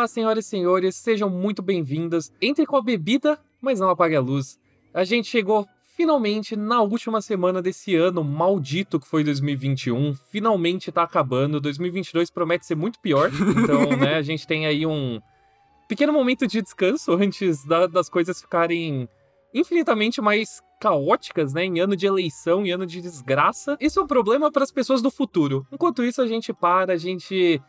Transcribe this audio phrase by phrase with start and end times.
[0.00, 2.32] Olá, senhoras e senhores, sejam muito bem-vindas.
[2.40, 4.58] Entre com a bebida, mas não apague a luz.
[4.94, 10.14] A gente chegou finalmente na última semana desse ano maldito que foi 2021.
[10.30, 11.60] Finalmente tá acabando.
[11.60, 13.30] 2022 promete ser muito pior.
[13.62, 15.20] Então, né, a gente tem aí um
[15.86, 19.06] pequeno momento de descanso antes da, das coisas ficarem
[19.52, 21.66] infinitamente mais caóticas, né?
[21.66, 23.76] Em ano de eleição, em ano de desgraça.
[23.78, 25.66] Isso é um problema para as pessoas do futuro.
[25.70, 27.60] Enquanto isso, a gente para, a gente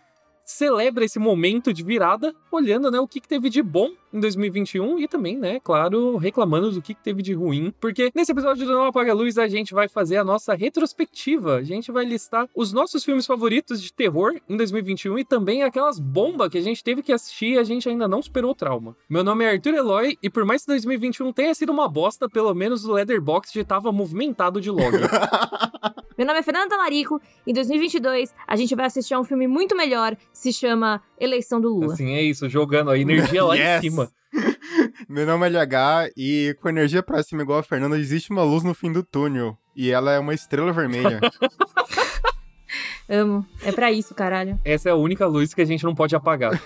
[0.51, 4.99] celebra esse momento de virada, olhando, né, o que, que teve de bom em 2021
[4.99, 8.85] e também, né, claro, reclamando do que, teve de ruim, porque nesse episódio do Não
[8.85, 12.73] Apaga a Luz a gente vai fazer a nossa retrospectiva, a gente vai listar os
[12.73, 17.01] nossos filmes favoritos de terror em 2021 e também aquelas bombas que a gente teve
[17.01, 18.95] que assistir e a gente ainda não superou o trauma.
[19.09, 22.53] Meu nome é Arthur Eloy e por mais que 2021 tenha sido uma bosta, pelo
[22.53, 24.91] menos o Leatherbox já tava movimentado de log.
[26.17, 27.19] Meu nome é Fernanda Talarico.
[27.47, 31.61] Em 2022, a gente vai assistir a um filme muito melhor que se chama Eleição
[31.61, 31.93] do Lula.
[31.93, 33.77] Assim, é isso, jogando a energia lá Yes.
[33.83, 34.11] em cima.
[35.07, 38.63] Meu nome é LH e com energia pra cima igual a Fernanda, existe uma luz
[38.63, 39.57] no fim do túnel.
[39.75, 41.19] E ela é uma estrela vermelha.
[43.09, 43.45] Amo.
[43.61, 44.57] É pra isso, caralho.
[44.63, 46.51] Essa é a única luz que a gente não pode apagar.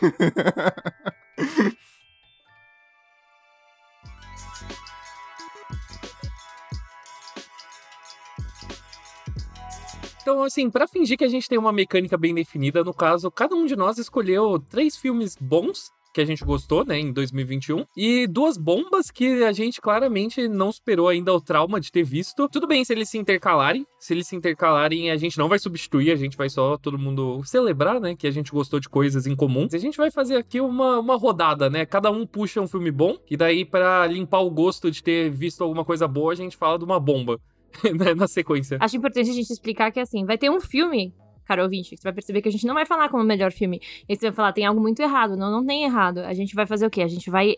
[10.25, 13.53] Então, assim, pra fingir que a gente tem uma mecânica bem definida, no caso, cada
[13.53, 18.25] um de nós escolheu três filmes bons que a gente gostou, né, em 2021, e
[18.25, 22.49] duas bombas que a gente claramente não superou ainda o trauma de ter visto.
[22.49, 26.09] Tudo bem se eles se intercalarem, se eles se intercalarem, a gente não vai substituir,
[26.09, 29.35] a gente vai só todo mundo celebrar, né, que a gente gostou de coisas em
[29.35, 29.67] comum.
[29.71, 33.15] A gente vai fazer aqui uma, uma rodada, né, cada um puxa um filme bom,
[33.29, 36.79] e daí pra limpar o gosto de ter visto alguma coisa boa, a gente fala
[36.79, 37.39] de uma bomba.
[37.97, 38.77] né, na sequência.
[38.79, 41.13] Acho importante a gente explicar que, assim, vai ter um filme,
[41.45, 43.51] cara ouvinte, que você vai perceber que a gente não vai falar como o melhor
[43.51, 43.81] filme.
[44.07, 45.35] E você vai falar, tem algo muito errado.
[45.35, 46.19] Não, não tem errado.
[46.19, 47.01] A gente vai fazer o quê?
[47.01, 47.55] A gente vai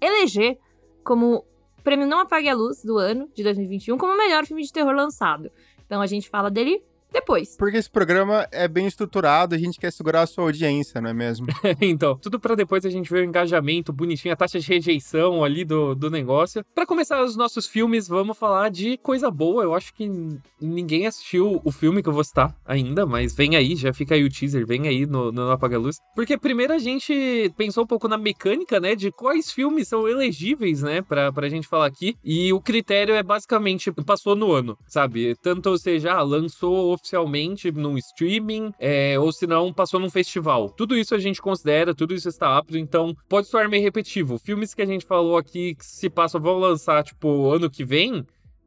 [0.00, 0.58] eleger
[1.04, 1.44] como
[1.82, 4.94] prêmio Não Apague a Luz do ano de 2021 como o melhor filme de terror
[4.94, 5.50] lançado.
[5.84, 6.82] Então a gente fala dele
[7.12, 7.56] depois.
[7.56, 11.14] Porque esse programa é bem estruturado, a gente quer segurar a sua audiência, não é
[11.14, 11.46] mesmo?
[11.80, 15.64] então, tudo pra depois a gente ver o engajamento bonitinho, a taxa de rejeição ali
[15.64, 16.64] do, do negócio.
[16.74, 19.62] Pra começar os nossos filmes, vamos falar de coisa boa.
[19.62, 20.08] Eu acho que
[20.60, 24.24] ninguém assistiu o filme que eu vou citar ainda, mas vem aí, já fica aí
[24.24, 25.96] o teaser, vem aí no, no Apaga Luz.
[26.14, 30.82] Porque primeiro a gente pensou um pouco na mecânica, né, de quais filmes são elegíveis,
[30.82, 32.16] né, pra, pra gente falar aqui.
[32.24, 35.34] E o critério é basicamente, passou no ano, sabe?
[35.42, 40.70] Tanto seja, ah, lançou oficialmente num streaming, é, ou se não, passou num festival.
[40.70, 44.38] Tudo isso a gente considera, tudo isso está apto, então pode soar meio repetitivo.
[44.38, 48.24] Filmes que a gente falou aqui que se passam, vão lançar, tipo, ano que vem,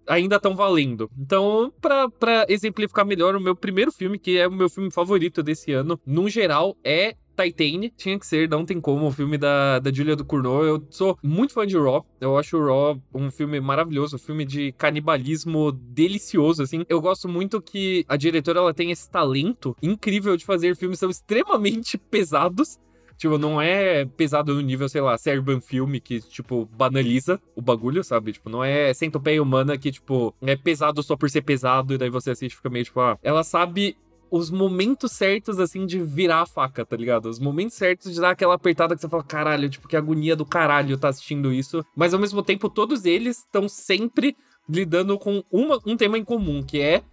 [0.08, 1.10] ainda estão valendo.
[1.18, 5.72] Então, pra exemplificar melhor, o meu primeiro filme, que é o meu filme favorito desse
[5.72, 9.92] ano, no geral, é Titane, tinha que ser, não tem como, o filme da, da
[9.92, 10.66] Julia do Cournot.
[10.66, 14.46] Eu sou muito fã de Raw, eu acho o Raw um filme maravilhoso, um filme
[14.46, 16.86] de canibalismo delicioso, assim.
[16.88, 21.10] Eu gosto muito que a diretora, ela tem esse talento incrível de fazer filmes são
[21.10, 22.80] extremamente pesados,
[23.18, 28.04] Tipo, não é pesado no nível, sei lá, Serbian Filme, que, tipo, banaliza o bagulho,
[28.04, 28.34] sabe?
[28.34, 32.10] Tipo, não é centopeia humana que, tipo, é pesado só por ser pesado, e daí
[32.10, 33.18] você assiste e fica meio, tipo, ah.
[33.22, 33.96] Ela sabe
[34.36, 37.30] os momentos certos, assim, de virar a faca, tá ligado?
[37.30, 40.44] Os momentos certos de dar aquela apertada que você fala, caralho, tipo, que agonia do
[40.44, 41.86] caralho tá assistindo isso.
[41.96, 44.36] Mas ao mesmo tempo, todos eles estão sempre
[44.68, 47.04] lidando com uma, um tema em comum, que é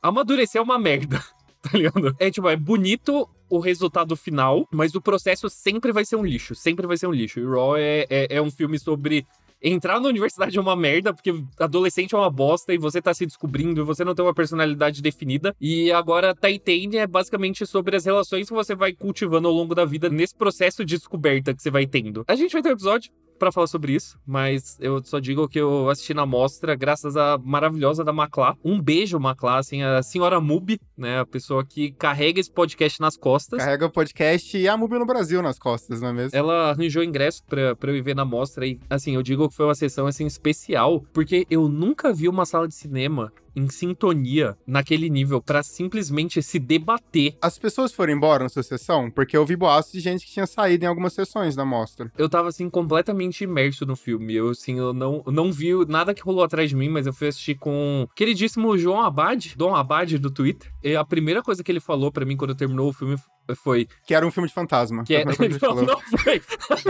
[0.00, 1.20] amadurecer é uma merda.
[1.62, 2.16] Tá ligado?
[2.18, 6.54] É tipo, é bonito o resultado final, mas o processo sempre vai ser um lixo.
[6.54, 7.38] Sempre vai ser um lixo.
[7.38, 9.26] E Raw é, é, é um filme sobre
[9.62, 13.26] entrar na universidade é uma merda, porque adolescente é uma bosta e você tá se
[13.26, 15.54] descobrindo, você não tem uma personalidade definida.
[15.60, 19.84] E agora Titane é basicamente sobre as relações que você vai cultivando ao longo da
[19.84, 22.24] vida nesse processo de descoberta que você vai tendo.
[22.26, 25.58] A gente vai ter um episódio para falar sobre isso, mas eu só digo que
[25.58, 28.54] eu assisti na mostra graças à maravilhosa da Maclá.
[28.62, 33.16] Um beijo, Maclá, assim, a senhora Mubi, né, a pessoa que carrega esse podcast nas
[33.16, 33.58] costas.
[33.58, 36.38] Carrega o podcast e a Mubi no Brasil nas costas, não é mesmo?
[36.38, 39.56] Ela arranjou ingresso pra, pra eu ir ver na mostra e, assim, eu digo que
[39.56, 44.56] foi uma sessão, assim, especial, porque eu nunca vi uma sala de cinema em sintonia
[44.66, 47.36] naquele nível para simplesmente se debater.
[47.40, 49.10] As pessoas foram embora na sua sessão?
[49.10, 52.10] Porque eu vi boatos de gente que tinha saído em algumas sessões da mostra.
[52.16, 54.34] Eu tava assim completamente imerso no filme.
[54.34, 57.28] Eu assim, eu não, não vi nada que rolou atrás de mim, mas eu fui
[57.28, 60.72] assistir com o queridíssimo João Abad, Dom Abad do Twitter.
[60.82, 63.16] E a primeira coisa que ele falou para mim quando terminou o filme
[63.54, 63.86] Foi.
[64.06, 65.04] Que era um filme de fantasma.
[65.04, 65.24] Que é...
[65.30, 65.84] Não, falou.
[65.84, 66.42] não foi.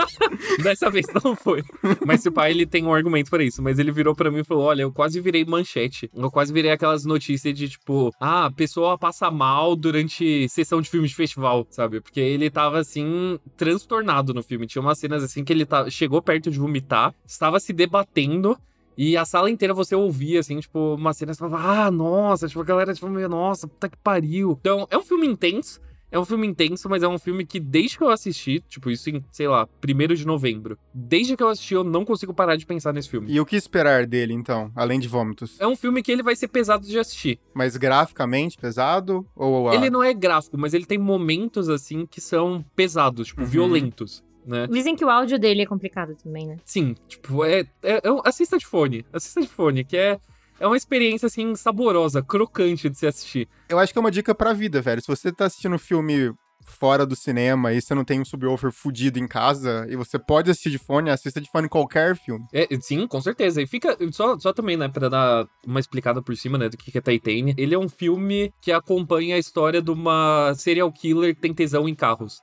[0.63, 1.63] Dessa vez não foi.
[2.05, 3.63] Mas o pai, ele tem um argumento pra isso.
[3.63, 6.11] Mas ele virou pra mim e falou: Olha, eu quase virei manchete.
[6.15, 10.91] Eu quase virei aquelas notícias de tipo, ah, a pessoa passa mal durante sessão de
[10.91, 12.01] filme de festival, sabe?
[12.01, 14.67] Porque ele tava assim, transtornado no filme.
[14.67, 15.89] Tinha umas cenas assim que ele tá...
[15.91, 18.57] chegou perto de vomitar, estava se debatendo.
[19.03, 22.61] E a sala inteira você ouvia, assim, tipo, uma cena, você falava, ah, nossa, tipo,
[22.61, 24.59] a galera, tipo, meio, nossa, puta que pariu.
[24.61, 25.81] Então, é um filme intenso,
[26.11, 29.09] é um filme intenso, mas é um filme que, desde que eu assisti, tipo, isso
[29.11, 32.67] em, sei lá, primeiro de novembro, desde que eu assisti, eu não consigo parar de
[32.67, 33.31] pensar nesse filme.
[33.33, 35.59] E o que esperar dele, então, além de vômitos?
[35.61, 37.39] É um filme que ele vai ser pesado de assistir.
[37.55, 39.27] Mas graficamente pesado?
[39.37, 43.43] Ou a- Ele não é gráfico, mas ele tem momentos, assim, que são pesados, tipo,
[43.43, 43.47] Uhum.
[43.47, 44.67] violentos, né?
[44.67, 46.57] Dizem que o áudio dele é complicado também, né?
[46.65, 50.19] Sim, tipo, é, é, é assista de fone, assista de fone, que é,
[50.61, 53.49] é uma experiência, assim, saborosa, crocante de se assistir.
[53.69, 55.01] Eu acho que é uma dica pra vida, velho.
[55.01, 58.71] Se você tá assistindo um filme fora do cinema e você não tem um subwoofer
[58.71, 62.45] fudido em casa e você pode assistir de fone, assista de fone qualquer filme.
[62.53, 63.61] É, sim, com certeza.
[63.63, 63.97] E fica.
[64.13, 67.01] Só, só também, né, pra dar uma explicada por cima, né, do que que é
[67.01, 67.55] Titane.
[67.57, 71.89] Ele é um filme que acompanha a história de uma serial killer que tem tesão
[71.89, 72.41] em carros.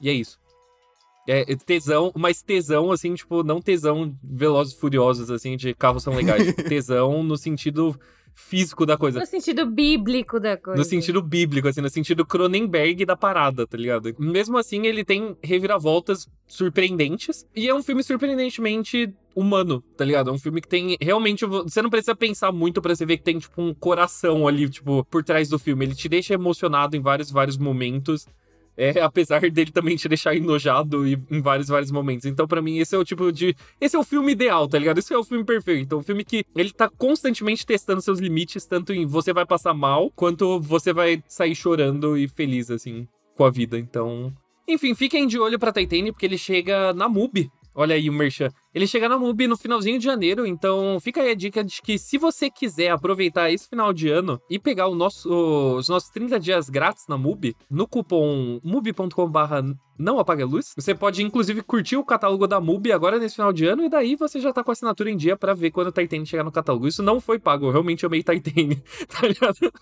[0.00, 0.41] E é isso.
[1.28, 6.14] É tesão, mas tesão, assim, tipo, não tesão velozes e furiosos, assim, de carros são
[6.14, 6.52] legais.
[6.68, 7.96] tesão no sentido
[8.34, 9.20] físico da coisa.
[9.20, 10.78] No sentido bíblico da coisa.
[10.78, 14.14] No sentido bíblico, assim, no sentido Cronenberg da parada, tá ligado?
[14.18, 17.46] Mesmo assim, ele tem reviravoltas surpreendentes.
[17.54, 20.30] E é um filme surpreendentemente humano, tá ligado?
[20.30, 21.44] É um filme que tem realmente.
[21.44, 25.04] Você não precisa pensar muito pra você ver que tem, tipo, um coração ali, tipo,
[25.04, 25.84] por trás do filme.
[25.84, 28.26] Ele te deixa emocionado em vários, vários momentos.
[28.82, 32.26] É, apesar dele também te deixar enojado em vários, vários momentos.
[32.26, 33.54] Então, pra mim, esse é o tipo de.
[33.80, 34.98] Esse é o filme ideal, tá ligado?
[34.98, 35.82] Esse é o filme perfeito.
[35.82, 39.72] Então, um filme que ele tá constantemente testando seus limites, tanto em você vai passar
[39.72, 43.06] mal, quanto você vai sair chorando e feliz, assim,
[43.36, 43.78] com a vida.
[43.78, 44.32] Então.
[44.66, 47.50] Enfim, fiquem de olho pra Titane, porque ele chega na MUBI.
[47.74, 48.48] Olha aí o Merchan.
[48.74, 51.98] Ele chega na MUBI no finalzinho de janeiro, então fica aí a dica de que
[51.98, 55.28] se você quiser aproveitar esse final de ano e pegar o nosso,
[55.76, 60.94] os nossos 30 dias grátis na MUBI, no cupom mubi.com.br não apague a luz, você
[60.94, 64.40] pode inclusive curtir o catálogo da MUBI agora nesse final de ano e daí você
[64.40, 66.88] já tá com a assinatura em dia pra ver quando o Titane chegar no catálogo.
[66.88, 69.72] Isso não foi pago, eu realmente amei Titane, tá ligado?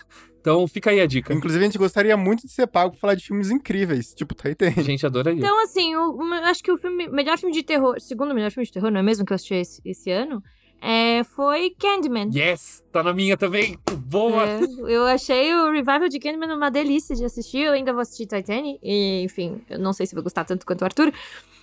[0.41, 1.33] Então fica aí a dica.
[1.33, 4.49] Inclusive, a gente gostaria muito de ser pago pra falar de filmes incríveis, tipo A
[4.49, 4.71] Titan.
[4.83, 5.39] gente adoraria.
[5.39, 8.73] Então, assim, o- acho que o filme, melhor filme de terror, segundo melhor filme de
[8.73, 10.41] terror, não é mesmo que eu assisti esse, esse ano,
[10.81, 12.31] é, foi Candyman.
[12.33, 12.83] Yes!
[12.91, 13.77] Tá na minha também!
[14.07, 14.49] Boa!
[14.49, 17.59] É, eu achei o revival de Candyman uma delícia de assistir.
[17.59, 18.79] Eu ainda vou assistir Titanic.
[18.83, 21.13] E, enfim, eu não sei se vou gostar tanto quanto o Arthur.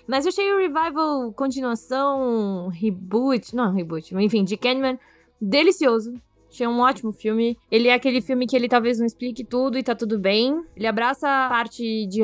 [0.08, 3.56] Mas eu achei o revival, continuação, reboot.
[3.56, 5.00] Não, reboot, enfim, de Candyman
[5.42, 6.14] delicioso.
[6.50, 7.58] Achei um ótimo filme.
[7.70, 10.64] Ele é aquele filme que ele talvez não explique tudo e tá tudo bem.
[10.76, 12.22] Ele abraça a parte de,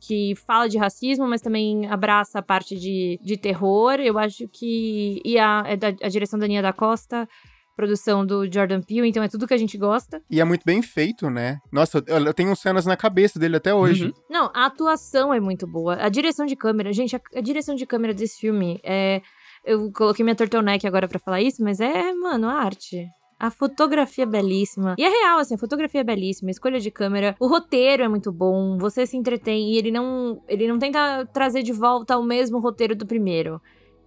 [0.00, 3.94] que fala de racismo, mas também abraça a parte de, de terror.
[3.94, 5.20] Eu acho que.
[5.24, 7.28] E a, é da, a direção da Nia da Costa
[7.76, 10.22] produção do Jordan Peele, então é tudo que a gente gosta.
[10.30, 11.58] E é muito bem feito, né?
[11.72, 14.06] Nossa, eu, tenho cenas na cabeça dele até hoje.
[14.06, 14.12] Uhum.
[14.30, 15.96] Não, a atuação é muito boa.
[16.00, 19.20] A direção de câmera, gente, a, a direção de câmera desse filme é.
[19.64, 23.06] Eu coloquei minha turtleneck agora pra falar isso, mas é, mano, a arte.
[23.38, 24.94] A fotografia é belíssima.
[24.98, 28.08] E é real, assim, a fotografia é belíssima, a escolha de câmera, o roteiro é
[28.08, 32.22] muito bom, você se entretém e ele não, ele não tenta trazer de volta o
[32.22, 33.60] mesmo roteiro do primeiro.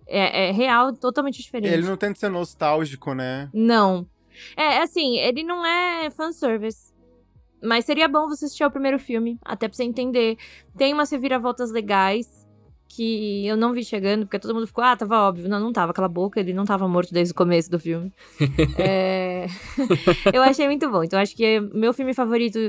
[0.07, 1.73] É, é real, totalmente diferente.
[1.73, 3.49] Ele não tenta ser nostálgico, né?
[3.53, 4.07] Não.
[4.55, 6.93] É, assim, ele não é fanservice.
[7.61, 10.37] Mas seria bom você assistir ao primeiro filme, até pra você entender.
[10.77, 12.36] Tem umas reviravoltas legais
[12.87, 15.47] que eu não vi chegando, porque todo mundo ficou, ah, tava óbvio.
[15.47, 18.11] Não, não tava, cala a boca, ele não tava morto desde o começo do filme.
[18.79, 19.47] É,
[20.33, 21.03] eu achei muito bom.
[21.03, 22.59] Então, acho que é meu filme favorito,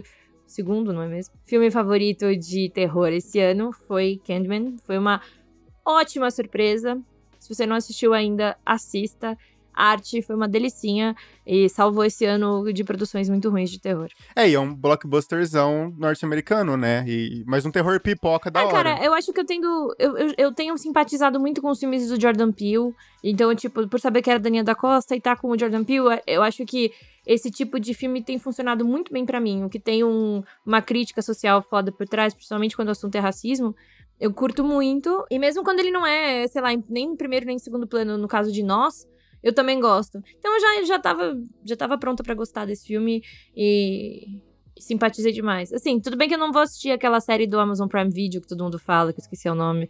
[0.47, 1.35] segundo, não é mesmo?
[1.45, 4.77] Filme favorito de terror esse ano foi Candyman.
[4.85, 5.21] Foi uma
[5.85, 7.01] ótima surpresa.
[7.39, 9.37] Se você não assistiu ainda, assista.
[9.79, 11.15] A arte foi uma delicinha
[11.47, 14.09] e salvou esse ano de produções muito ruins de terror.
[14.35, 17.05] É, e é um blockbusterzão norte-americano, né?
[17.07, 18.73] E, mas um terror pipoca da é, hora.
[18.75, 19.95] cara, eu acho que eu tenho.
[19.97, 22.93] Eu, eu, eu tenho simpatizado muito com os filmes do Jordan Peele.
[23.23, 26.21] Então, tipo, por saber que era Daniel da Costa e tá com o Jordan Peele,
[26.27, 26.93] eu acho que
[27.25, 29.63] esse tipo de filme tem funcionado muito bem pra mim.
[29.63, 33.21] O que tem um, uma crítica social foda por trás, principalmente quando o assunto é
[33.21, 33.77] racismo.
[34.19, 35.25] Eu curto muito.
[35.31, 37.87] E mesmo quando ele não é, sei lá, em- nem em primeiro nem em segundo
[37.87, 39.07] plano, no caso de nós,
[39.43, 40.23] eu também gosto.
[40.39, 43.23] Então eu já, já, tava, já tava pronta pra gostar desse filme
[43.57, 44.41] e
[44.79, 45.73] simpatizei demais.
[45.73, 48.49] Assim, tudo bem que eu não vou assistir aquela série do Amazon Prime Video que
[48.49, 49.89] todo mundo fala, que eu esqueci o nome.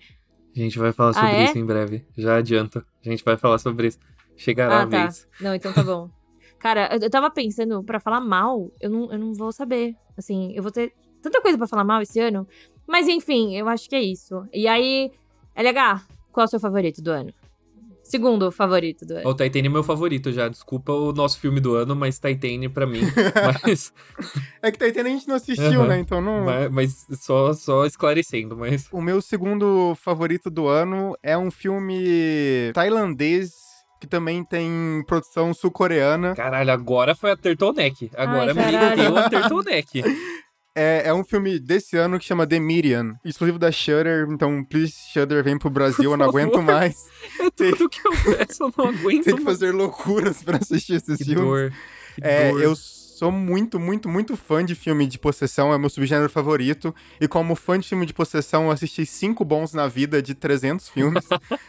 [0.57, 1.45] A gente vai falar Ah, sobre é?
[1.45, 2.07] isso em breve.
[2.17, 2.85] Já adianto.
[3.05, 3.99] A gente vai falar sobre isso.
[4.37, 5.03] Chegará ah, a tá.
[5.05, 5.29] vez.
[5.41, 6.11] Não, então tá bom.
[6.59, 9.95] Cara, eu, eu tava pensando, pra falar mal, eu não, eu não vou saber.
[10.17, 12.47] Assim, eu vou ter tanta coisa pra falar mal esse ano.
[12.87, 14.45] Mas enfim, eu acho que é isso.
[14.53, 15.11] E aí,
[15.55, 16.03] LH,
[16.33, 17.33] qual é o seu favorito do ano?
[18.09, 19.29] Segundo favorito do ano.
[19.29, 20.49] O Titane é meu favorito já.
[20.49, 23.01] Desculpa o nosso filme do ano, mas Titane pra mim.
[23.63, 23.93] mas,
[24.63, 25.87] É que Titanic a gente não assistiu, Aham.
[25.87, 25.99] né?
[25.99, 26.45] Então não.
[26.45, 28.89] mas, mas só, só esclarecendo, mas.
[28.91, 33.53] O meu segundo favorito do ano é um filme tailandês
[34.01, 36.35] que também tem produção sul-coreana.
[36.35, 38.11] Caralho, agora foi a Turtleneck.
[38.17, 40.03] Agora Ai, me deu a Turtleneck.
[40.79, 44.27] É, é um filme desse ano que chama The Median, exclusivo da Shudder.
[44.31, 46.97] Então, please, Shudder, vem pro Brasil, eu não aguento mais.
[47.41, 51.19] É tudo que eu peço, eu não aguento Tem que fazer loucuras pra assistir esses
[51.19, 51.43] Que filmes.
[51.43, 51.73] dor.
[52.15, 52.63] Que É, dor.
[52.63, 56.95] eu sou muito, muito, muito fã de filme de possessão, é meu subgênero favorito.
[57.21, 60.89] E como fã de filme de possessão, eu assisti cinco bons na vida de 300
[60.91, 61.25] filmes.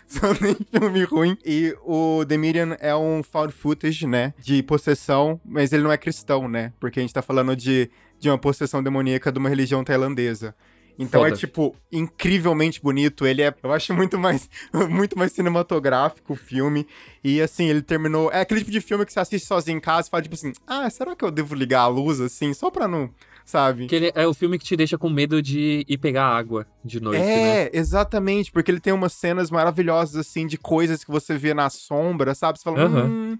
[0.08, 1.36] São nem filme ruim.
[1.44, 5.98] E o The Median é um found footage, né, de possessão, mas ele não é
[5.98, 6.72] cristão, né?
[6.80, 7.90] Porque a gente tá falando de,
[8.20, 10.56] de uma possessão demoníaca de uma religião tailandesa.
[11.00, 11.40] Então é, Foda.
[11.40, 13.26] tipo, incrivelmente bonito.
[13.26, 14.50] Ele é, eu acho, muito mais,
[14.90, 16.86] muito mais cinematográfico o filme.
[17.24, 18.30] E, assim, ele terminou...
[18.34, 20.52] É aquele tipo de filme que você assiste sozinho em casa e fala, tipo assim,
[20.68, 23.10] ah, será que eu devo ligar a luz, assim, só pra não...
[23.46, 23.88] Sabe?
[23.88, 27.00] Que ele é o filme que te deixa com medo de ir pegar água de
[27.00, 27.64] noite, né?
[27.64, 31.68] É, exatamente, porque ele tem umas cenas maravilhosas, assim, de coisas que você vê na
[31.68, 32.60] sombra, sabe?
[32.60, 33.06] Você fala, Aham.
[33.06, 33.40] hum,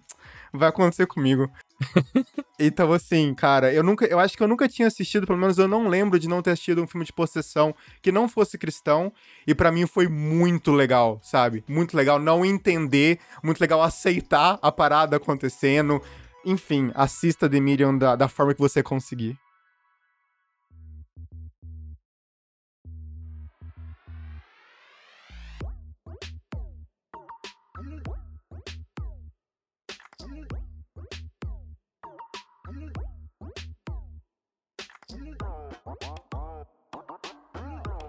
[0.52, 1.48] vai acontecer comigo.
[2.60, 5.68] então, assim, cara, eu nunca, eu acho que eu nunca tinha assistido, pelo menos eu
[5.68, 9.12] não lembro de não ter assistido um filme de possessão que não fosse cristão,
[9.48, 11.64] e pra mim foi muito legal, sabe?
[11.68, 16.02] Muito legal não entender, muito legal aceitar a parada acontecendo.
[16.46, 19.38] Enfim, assista The Medium da, da forma que você conseguir.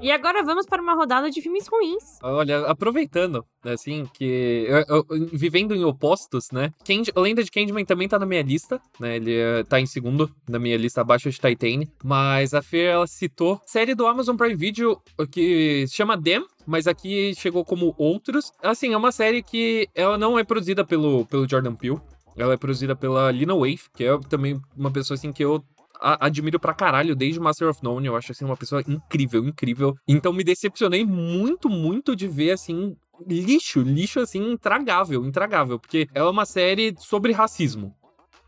[0.03, 2.19] E agora vamos para uma rodada de filmes ruins.
[2.23, 4.65] Olha, aproveitando, assim, que.
[4.67, 6.73] eu- eu- vivendo em opostos, né?
[6.87, 9.17] Candy, Lenda de Candyman também tá na minha lista, né?
[9.17, 11.91] Ele eh, tá em segundo na minha lista, abaixo de Titane.
[12.03, 14.99] Mas a Fer, ela citou série do Amazon Prime Video
[15.31, 18.53] que se chama Them, mas aqui chegou como Outros.
[18.63, 22.01] Assim, é uma série que ela não é produzida pelo, pelo Jordan Peele.
[22.37, 25.63] Ela é produzida pela Lina Waithe, que é também uma pessoa assim que eu
[26.01, 28.07] a- admiro pra caralho desde Master of None.
[28.07, 29.95] Eu acho assim uma pessoa incrível, incrível.
[30.09, 36.29] Então me decepcionei muito, muito de ver assim lixo, lixo assim intragável, intragável, porque ela
[36.29, 37.95] é uma série sobre racismo.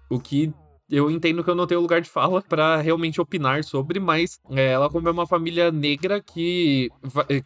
[0.09, 0.53] O que
[0.91, 4.73] eu entendo que eu não tenho lugar de fala pra realmente opinar sobre, mas é,
[4.73, 6.91] ela como é uma família negra que,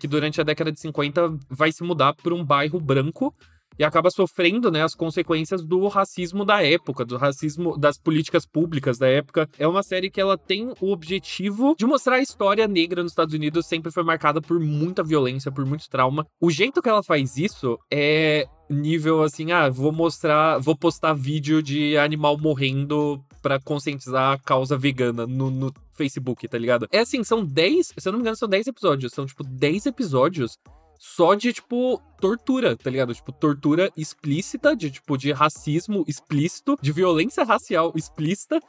[0.01, 3.33] que durante a década de 50 vai se mudar pra um bairro branco
[3.78, 8.99] e acaba sofrendo, né, as consequências do racismo da época, do racismo das políticas públicas
[8.99, 9.49] da época.
[9.59, 13.35] É uma série que ela tem o objetivo de mostrar a história negra nos Estados
[13.35, 16.26] Unidos sempre foi marcada por muita violência, por muito trauma.
[16.40, 21.62] O jeito que ela faz isso é nível assim, ah, vou mostrar, vou postar vídeo
[21.62, 26.88] de animal morrendo pra conscientizar a causa vegana no, no Facebook, tá ligado?
[26.90, 29.87] É assim, são 10, se eu não me engano, são 10 episódios, são tipo 10
[29.87, 30.59] episódios
[30.99, 33.15] só de, tipo, tortura, tá ligado?
[33.15, 38.61] Tipo, tortura explícita, de, tipo, de racismo explícito, de violência racial explícita,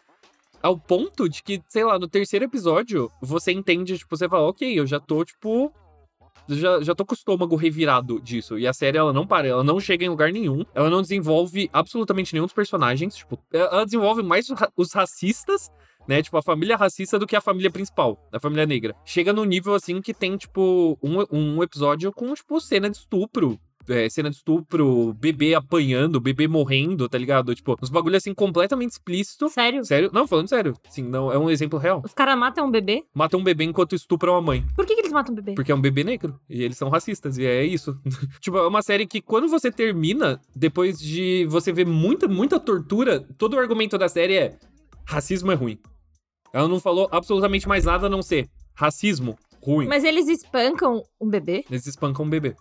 [0.61, 4.79] ao ponto de que, sei lá, no terceiro episódio, você entende, tipo, você fala, ok,
[4.79, 5.71] eu já tô, tipo.
[6.49, 8.57] Já, já tô com o estômago revirado disso.
[8.57, 10.65] E a série, ela não para, ela não chega em lugar nenhum.
[10.73, 13.17] Ela não desenvolve absolutamente nenhum dos personagens.
[13.17, 15.69] Tipo, ela desenvolve mais os ra- os racistas
[16.07, 16.21] né?
[16.21, 18.95] Tipo, a família racista do que a família principal, a família negra.
[19.05, 23.59] Chega no nível, assim, que tem, tipo, um, um episódio com, tipo, cena de estupro.
[23.89, 27.55] É, cena de estupro, bebê apanhando, bebê morrendo, tá ligado?
[27.55, 29.47] Tipo, uns bagulho, assim, completamente explícito.
[29.47, 29.85] Sério?
[29.85, 30.09] Sério?
[30.11, 30.73] Não, falando sério.
[30.89, 32.01] Sim, não, é um exemplo real.
[32.03, 33.05] Os caras matam um bebê?
[33.13, 34.65] Mata um bebê enquanto estupram a mãe.
[34.75, 35.53] Por que, que eles matam um bebê?
[35.53, 36.37] Porque é um bebê negro.
[36.49, 37.37] E eles são racistas.
[37.37, 37.97] E é isso.
[38.41, 43.25] tipo, é uma série que quando você termina, depois de você ver muita, muita tortura,
[43.37, 44.57] todo o argumento da série é:
[45.05, 45.79] racismo é ruim.
[46.57, 49.85] Ela não falou absolutamente mais nada a não ser racismo ruim.
[49.85, 51.63] Mas eles espancam um bebê?
[51.69, 52.55] Eles espancam um bebê.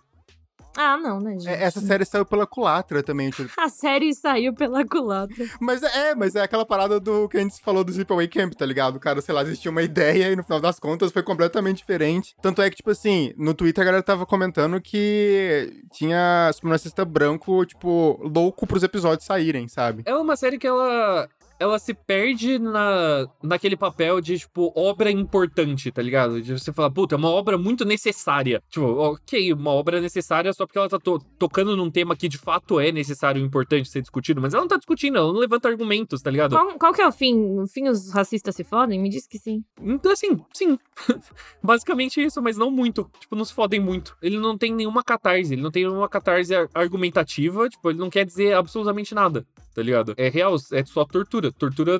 [0.77, 1.47] Ah, não, né, gente?
[1.47, 3.31] É, essa série saiu pela culatra também.
[3.31, 3.49] tipo.
[3.57, 5.43] A série saiu pela culatra.
[5.59, 8.63] Mas é, mas é aquela parada do que a gente falou do Sleepaway Camp, tá
[8.63, 8.97] ligado?
[8.97, 12.35] O cara, sei lá, existia uma ideia e no final das contas foi completamente diferente.
[12.39, 17.65] Tanto é que, tipo assim, no Twitter a galera tava comentando que tinha supremacista branco,
[17.65, 20.03] tipo, louco pros episódios saírem, sabe?
[20.05, 21.27] É uma série que ela.
[21.59, 26.41] Ela se perde na, naquele papel de, tipo, obra importante, tá ligado?
[26.41, 28.61] De você falar, puta, é uma obra muito necessária.
[28.69, 32.37] Tipo, ok, uma obra necessária só porque ela tá to tocando num tema que de
[32.37, 35.67] fato é necessário e importante ser discutido, mas ela não tá discutindo, ela não levanta
[35.67, 36.51] argumentos, tá ligado?
[36.51, 37.59] Qual, qual que é o fim?
[37.59, 38.99] O fim os racistas se fodem?
[38.99, 39.63] Me diz que sim.
[39.81, 40.77] Então, assim, sim.
[41.63, 43.09] Basicamente isso, mas não muito.
[43.19, 44.15] Tipo, não se fodem muito.
[44.21, 48.25] Ele não tem nenhuma catarse, ele não tem nenhuma catarse argumentativa, tipo, ele não quer
[48.25, 49.45] dizer absolutamente nada,
[49.77, 50.15] tá ligado?
[50.17, 51.51] É real, é só tortura.
[51.51, 51.99] Tortura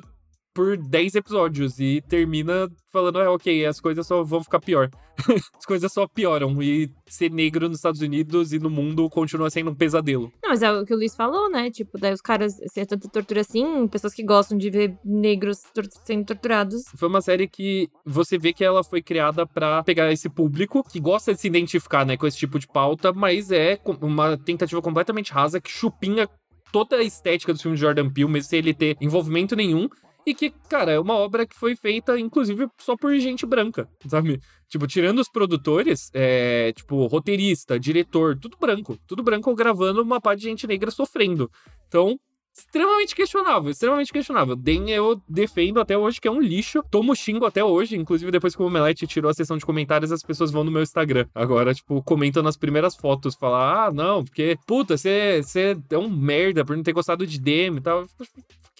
[0.52, 4.90] por 10 episódios e termina falando, é, ok, as coisas só vão ficar pior.
[5.56, 9.70] as coisas só pioram e ser negro nos Estados Unidos e no mundo continua sendo
[9.70, 10.32] um pesadelo.
[10.42, 11.70] Não, mas é o que o Luiz falou, né?
[11.70, 15.62] Tipo, daí os caras, se é tanta tortura assim, pessoas que gostam de ver negros
[15.72, 16.82] tor sendo torturados.
[16.96, 20.98] Foi uma série que você vê que ela foi criada para pegar esse público que
[20.98, 25.32] gosta de se identificar, né, com esse tipo de pauta, mas é uma tentativa completamente
[25.32, 26.28] rasa que chupinha
[26.72, 29.88] toda a estética do filme de Jordan Peele, mesmo sem ele ter envolvimento nenhum.
[30.26, 34.38] E que, cara, é uma obra que foi feita, inclusive, só por gente branca, sabe?
[34.68, 38.98] Tipo, tirando os produtores, é, tipo, roteirista, diretor, tudo branco.
[39.06, 41.50] Tudo branco gravando uma parte de gente negra sofrendo.
[41.86, 42.20] Então,
[42.58, 44.56] extremamente questionável, extremamente questionável.
[44.56, 46.82] Den eu defendo até hoje que é um lixo.
[46.90, 50.22] Tomo xingo até hoje, inclusive depois que o Omelete tirou a sessão de comentários, as
[50.22, 51.26] pessoas vão no meu Instagram.
[51.34, 55.42] Agora, tipo, comentam nas primeiras fotos, falar, ah, não, porque, puta, você
[55.90, 58.06] é um merda por não ter gostado de Dem e tal.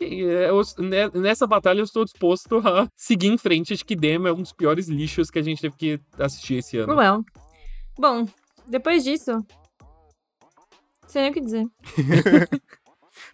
[0.00, 4.32] Eu, né, nessa batalha eu estou disposto a seguir em frente de que Dem é
[4.32, 6.94] um dos piores lixos que a gente teve que assistir esse ano.
[6.94, 7.25] Well.
[7.99, 8.26] Bom,
[8.68, 9.44] depois disso,
[11.08, 11.66] sei nem o que dizer.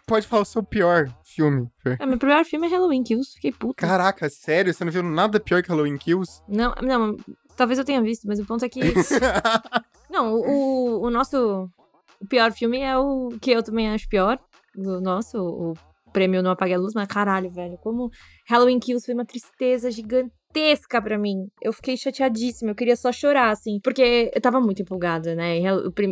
[0.05, 1.97] Pode falar o seu pior filme, Fer.
[1.99, 3.33] É, meu pior filme é Halloween Kills.
[3.33, 3.75] Fiquei puta.
[3.75, 4.73] Caraca, sério?
[4.73, 6.41] Você não viu nada pior que Halloween Kills?
[6.47, 7.17] Não, não,
[7.55, 8.79] talvez eu tenha visto, mas o ponto é que.
[10.09, 11.69] não, o, o nosso.
[12.19, 14.39] O pior filme é o que eu também acho pior.
[14.77, 15.73] O nosso, o
[16.15, 17.77] prêmio Não Apague a Luz, mas caralho, velho.
[17.77, 18.09] Como
[18.47, 21.47] Halloween Kills foi uma tristeza gigantesca para mim.
[21.61, 23.79] Eu fiquei chateadíssima, eu queria só chorar, assim.
[23.83, 25.59] Porque eu tava muito empolgada, né?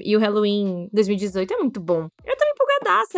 [0.04, 2.10] E o Halloween 2018 é muito bom.
[2.26, 2.52] Eu tava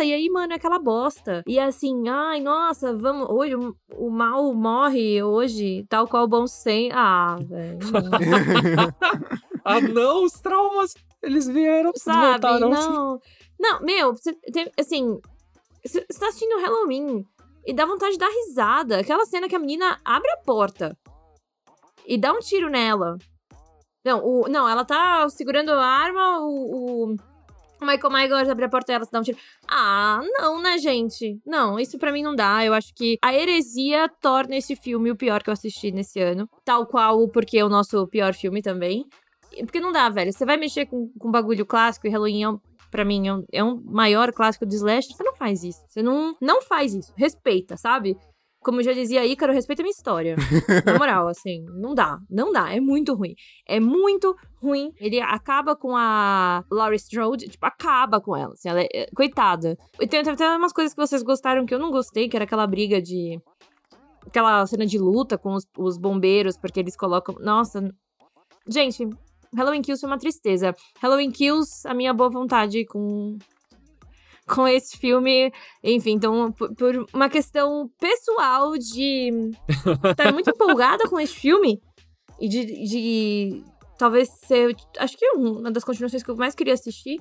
[0.04, 1.42] e aí, mano, é aquela bosta.
[1.46, 3.28] E assim, ai, nossa, vamos.
[3.30, 6.90] Hoje o, o mal morre hoje, tal qual o bom sem.
[6.92, 7.78] Ah, velho.
[9.64, 10.94] ah, não, os traumas.
[11.22, 12.42] Eles vieram, sabe?
[12.42, 12.70] Voltaram.
[12.70, 13.20] Não.
[13.58, 14.14] Não, meu,
[14.78, 15.18] assim,
[15.84, 17.24] você tá assistindo Halloween
[17.66, 19.00] e dá vontade de dar risada.
[19.00, 20.96] Aquela cena que a menina abre a porta
[22.06, 23.18] e dá um tiro nela.
[24.04, 27.16] Não, o, não ela tá segurando a arma, o, o
[27.80, 29.38] Michael Myers abre a porta e ela se dá um tiro.
[29.68, 31.40] Ah, não, né, gente?
[31.44, 32.64] Não, isso para mim não dá.
[32.64, 36.48] Eu acho que a heresia torna esse filme o pior que eu assisti nesse ano.
[36.64, 39.06] Tal qual o Porque é o nosso pior filme também.
[39.60, 40.32] Porque não dá, velho.
[40.32, 42.60] Você vai mexer com, com bagulho clássico e Halloween é um
[42.90, 45.82] para mim é um, é um, maior clássico do slasher, você não faz isso.
[45.86, 47.12] Você não, não faz isso.
[47.16, 48.16] Respeita, sabe?
[48.66, 50.34] Como eu já dizia Ícaro, respeita a minha história.
[50.84, 52.18] Na moral, assim, não dá.
[52.28, 52.74] Não dá.
[52.74, 53.32] É muito ruim.
[53.64, 54.90] É muito ruim.
[54.98, 58.54] Ele acaba com a Laurie Strode, tipo, acaba com ela.
[58.54, 59.78] Assim, ela é, é, coitada.
[60.00, 62.66] E tem até umas coisas que vocês gostaram que eu não gostei, que era aquela
[62.66, 63.40] briga de.
[64.26, 67.36] Aquela cena de luta com os, os bombeiros, porque eles colocam.
[67.38, 67.88] Nossa.
[68.66, 69.08] Gente,
[69.54, 70.74] Halloween Kills foi uma tristeza.
[70.98, 73.38] Halloween Kills, a minha boa vontade com
[74.48, 79.50] com esse filme, enfim, então por, por uma questão pessoal de
[80.10, 81.80] estar muito empolgada com esse filme
[82.40, 83.64] e de, de
[83.98, 87.20] talvez ser, acho que uma das continuações que eu mais queria assistir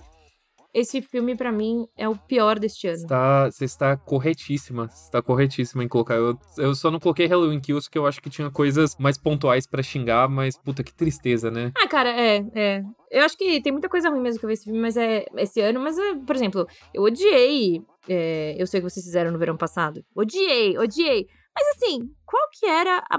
[0.76, 2.98] esse filme, para mim, é o pior deste ano.
[2.98, 4.90] Está, você está corretíssima.
[4.90, 6.16] Você está corretíssima em colocar.
[6.16, 9.66] Eu, eu só não coloquei Halloween Kills porque eu acho que tinha coisas mais pontuais
[9.66, 11.72] para xingar, mas puta que tristeza, né?
[11.78, 12.84] Ah, cara, é, é.
[13.10, 15.26] Eu acho que tem muita coisa ruim mesmo que eu vi esse filme, mas é
[15.38, 17.82] esse ano, mas, é, por exemplo, eu odiei.
[18.10, 20.04] É, eu sei o que vocês fizeram no verão passado.
[20.14, 21.26] Odiei, odiei.
[21.56, 23.18] Mas assim, qual que era a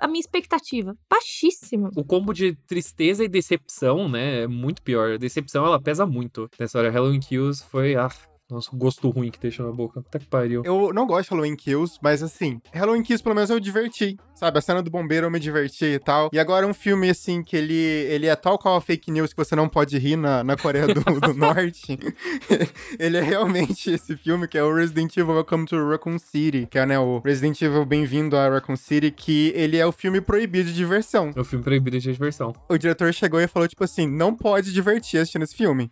[0.00, 0.96] a minha expectativa.
[1.08, 1.90] Baixíssima.
[1.96, 5.12] O combo de tristeza e decepção, né, é muito pior.
[5.12, 6.48] A decepção, ela pesa muito.
[6.58, 7.94] Nessa hora, Halloween Kills foi...
[7.94, 8.10] Ah,
[8.50, 10.02] nossa, gosto ruim que deixa na boca.
[10.02, 10.62] Puta que pariu.
[10.64, 14.16] Eu não gosto de Halloween Kills, mas assim, Halloween Kills pelo menos eu diverti.
[14.34, 16.30] Sabe, a cena do bombeiro eu me diverti e tal.
[16.32, 19.36] E agora um filme, assim, que ele, ele é tal qual a fake news que
[19.36, 21.98] você não pode rir na, na Coreia do, do Norte.
[22.98, 26.66] ele é realmente esse filme que é o Resident Evil Welcome to Raccoon City.
[26.70, 30.22] Que é, né, o Resident Evil Bem-vindo a Raccoon City, que ele é o filme
[30.22, 31.32] proibido de diversão.
[31.36, 32.54] É o filme proibido de diversão.
[32.66, 35.90] O diretor chegou e falou, tipo assim, não pode divertir assistindo esse filme.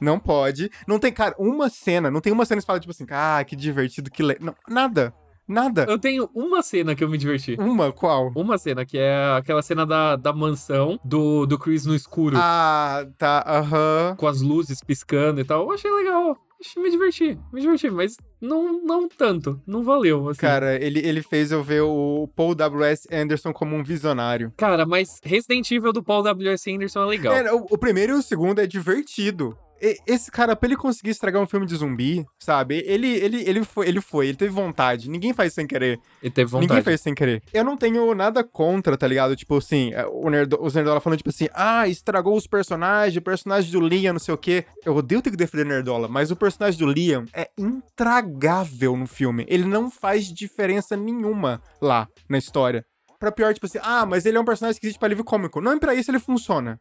[0.00, 0.70] Não pode.
[0.86, 2.10] Não tem, cara, uma cena.
[2.10, 4.22] Não tem uma cena que você fala, tipo assim, ah, que divertido, que.
[4.22, 4.36] Le...
[4.40, 5.14] Não, nada.
[5.50, 5.84] Nada.
[5.88, 7.56] Eu tenho uma cena que eu me diverti.
[7.58, 7.90] Uma?
[7.90, 8.30] Qual?
[8.36, 12.36] Uma cena, que é aquela cena da, da mansão do, do Chris no escuro.
[12.38, 14.14] Ah, tá, aham.
[14.16, 15.62] Com as luzes piscando e tal.
[15.62, 16.38] Eu achei legal.
[16.76, 20.40] me diverti, me diverti, mas não, não tanto, não valeu, assim.
[20.40, 23.08] Cara, ele, ele fez eu ver o Paul W.S.
[23.12, 24.52] Anderson como um visionário.
[24.56, 26.72] Cara, mas Resident Evil do Paul W.S.
[26.72, 27.34] Anderson é legal.
[27.34, 29.58] É, o, o primeiro e o segundo é divertido.
[30.06, 32.82] Esse cara, pra ele conseguir estragar um filme de zumbi, sabe?
[32.86, 35.08] Ele, ele, ele, foi, ele foi, ele teve vontade.
[35.08, 35.98] Ninguém faz sem querer.
[36.22, 36.84] Ele teve Ninguém vontade.
[36.84, 37.42] fez sem querer.
[37.52, 39.34] Eu não tenho nada contra, tá ligado?
[39.34, 43.22] Tipo assim, é, o Nerdo, os Nerdola falando, tipo assim, ah, estragou os personagens, o
[43.22, 44.64] personagem do Liam, não sei o quê.
[44.84, 49.44] Eu odeio ter que defender Nerdola, mas o personagem do Liam é intragável no filme.
[49.48, 52.84] Ele não faz diferença nenhuma lá na história.
[53.18, 55.60] Pra pior, tipo assim, ah, mas ele é um personagem que existe pra livro cômico.
[55.60, 56.80] Não, e pra isso ele funciona.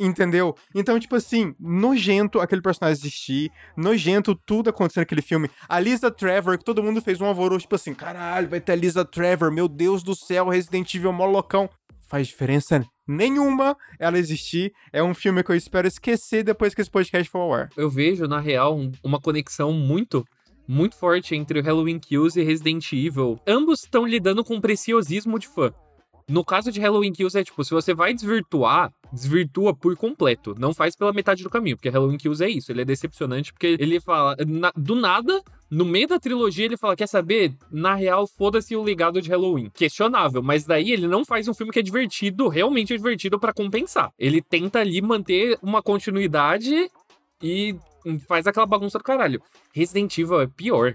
[0.00, 0.54] Entendeu?
[0.74, 5.50] Então, tipo assim, nojento aquele personagem existir, nojento tudo acontecendo naquele filme.
[5.68, 8.76] A Lisa Trevor, que todo mundo fez um alvoroço, tipo assim, caralho, vai ter a
[8.76, 11.68] Lisa Trevor, meu Deus do céu, Resident Evil mó loucão.
[12.06, 14.72] Faz diferença nenhuma ela existir.
[14.92, 17.68] É um filme que eu espero esquecer depois que esse podcast for ao ar.
[17.76, 20.24] Eu vejo, na real, um- uma conexão muito,
[20.66, 23.38] muito forte entre o Halloween Kills e Resident Evil.
[23.46, 25.72] Ambos estão lidando com preciosismo de fã.
[26.28, 30.54] No caso de Halloween Kills é tipo, se você vai desvirtuar, desvirtua por completo.
[30.58, 32.70] Não faz pela metade do caminho, porque Halloween Kills é isso.
[32.70, 36.94] Ele é decepcionante porque ele fala, na- do nada, no meio da trilogia ele fala,
[36.94, 37.54] quer saber?
[37.72, 39.70] Na real, foda-se o legado de Halloween.
[39.74, 44.12] Questionável, mas daí ele não faz um filme que é divertido, realmente divertido pra compensar.
[44.18, 46.90] Ele tenta ali manter uma continuidade
[47.42, 47.74] e
[48.26, 49.40] faz aquela bagunça do caralho.
[49.72, 50.94] Resident Evil é pior.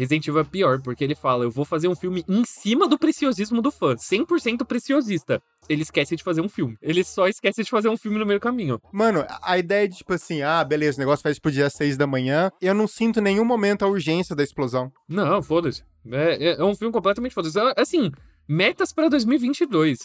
[0.00, 2.98] Resident Evil é pior, porque ele fala, eu vou fazer um filme em cima do
[2.98, 3.94] preciosismo do fã.
[3.94, 5.42] 100% preciosista.
[5.68, 6.76] Ele esquece de fazer um filme.
[6.80, 8.80] Ele só esquece de fazer um filme no meio caminho.
[8.92, 12.06] Mano, a ideia de tipo assim, ah, beleza, o negócio vai explodir às seis da
[12.06, 14.90] manhã, eu não sinto em nenhum momento a urgência da explosão.
[15.06, 15.82] Não, foda-se.
[16.10, 17.58] É, é- é um filme completamente foda-se.
[17.76, 18.10] Assim,
[18.48, 19.98] metas pra 2022.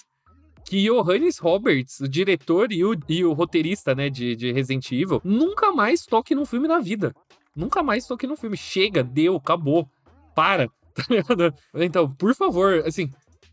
[0.67, 5.21] Que Johannes Roberts, o diretor e o, e o roteirista, né, de, de Resident Evil,
[5.23, 7.13] nunca mais toque num filme na vida.
[7.55, 8.57] Nunca mais toque num filme.
[8.57, 9.87] Chega, deu, acabou.
[10.35, 10.69] Para.
[10.95, 11.53] Tá ligado?
[11.73, 13.11] Então, por favor, assim,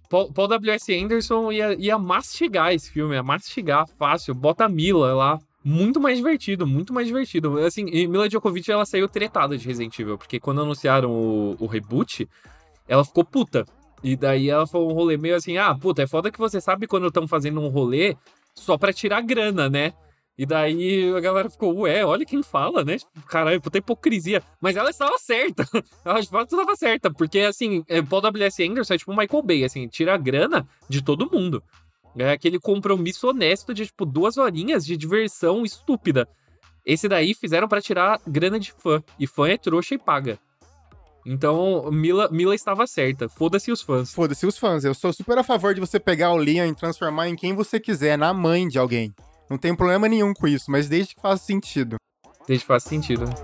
[0.08, 0.94] Paul, Paul W.S.
[0.94, 4.32] Anderson ia, ia mastigar esse filme, ia mastigar fácil.
[4.32, 5.40] Bota a Mila lá.
[5.64, 7.58] Muito mais divertido, muito mais divertido.
[7.58, 11.66] Assim, e Mila Djokovic, ela saiu tretada de Resident Evil, porque quando anunciaram o, o
[11.66, 12.28] reboot,
[12.86, 13.64] ela ficou puta.
[14.04, 16.86] E daí ela foi um rolê meio assim, ah, puta, é foda que você sabe
[16.86, 18.16] quando estão fazendo um rolê
[18.54, 19.92] só pra tirar grana, né?
[20.36, 22.96] E daí a galera ficou, ué, olha quem fala, né?
[23.28, 24.42] Caralho, puta hipocrisia.
[24.60, 25.64] Mas ela estava certa.
[26.04, 27.12] Ela de fato estava certa.
[27.12, 28.62] Porque, assim, é, Paul W.S.
[28.66, 31.62] Anderson é tipo Michael Bay, assim, tira a grana de todo mundo.
[32.16, 36.26] É aquele compromisso honesto de, tipo, duas horinhas de diversão estúpida.
[36.84, 39.02] Esse daí fizeram pra tirar grana de fã.
[39.18, 40.38] E fã é trouxa e paga.
[41.24, 43.28] Então, Mila, Mila estava certa.
[43.28, 44.12] Foda-se os fãs.
[44.12, 47.28] Foda-se os fãs, eu sou super a favor de você pegar o Liam e transformar
[47.28, 49.14] em quem você quiser, na mãe de alguém.
[49.52, 51.96] Não tem problema nenhum com isso, mas desde que faça sentido.
[52.48, 53.26] Desde faz sentido.
[53.26, 53.34] né?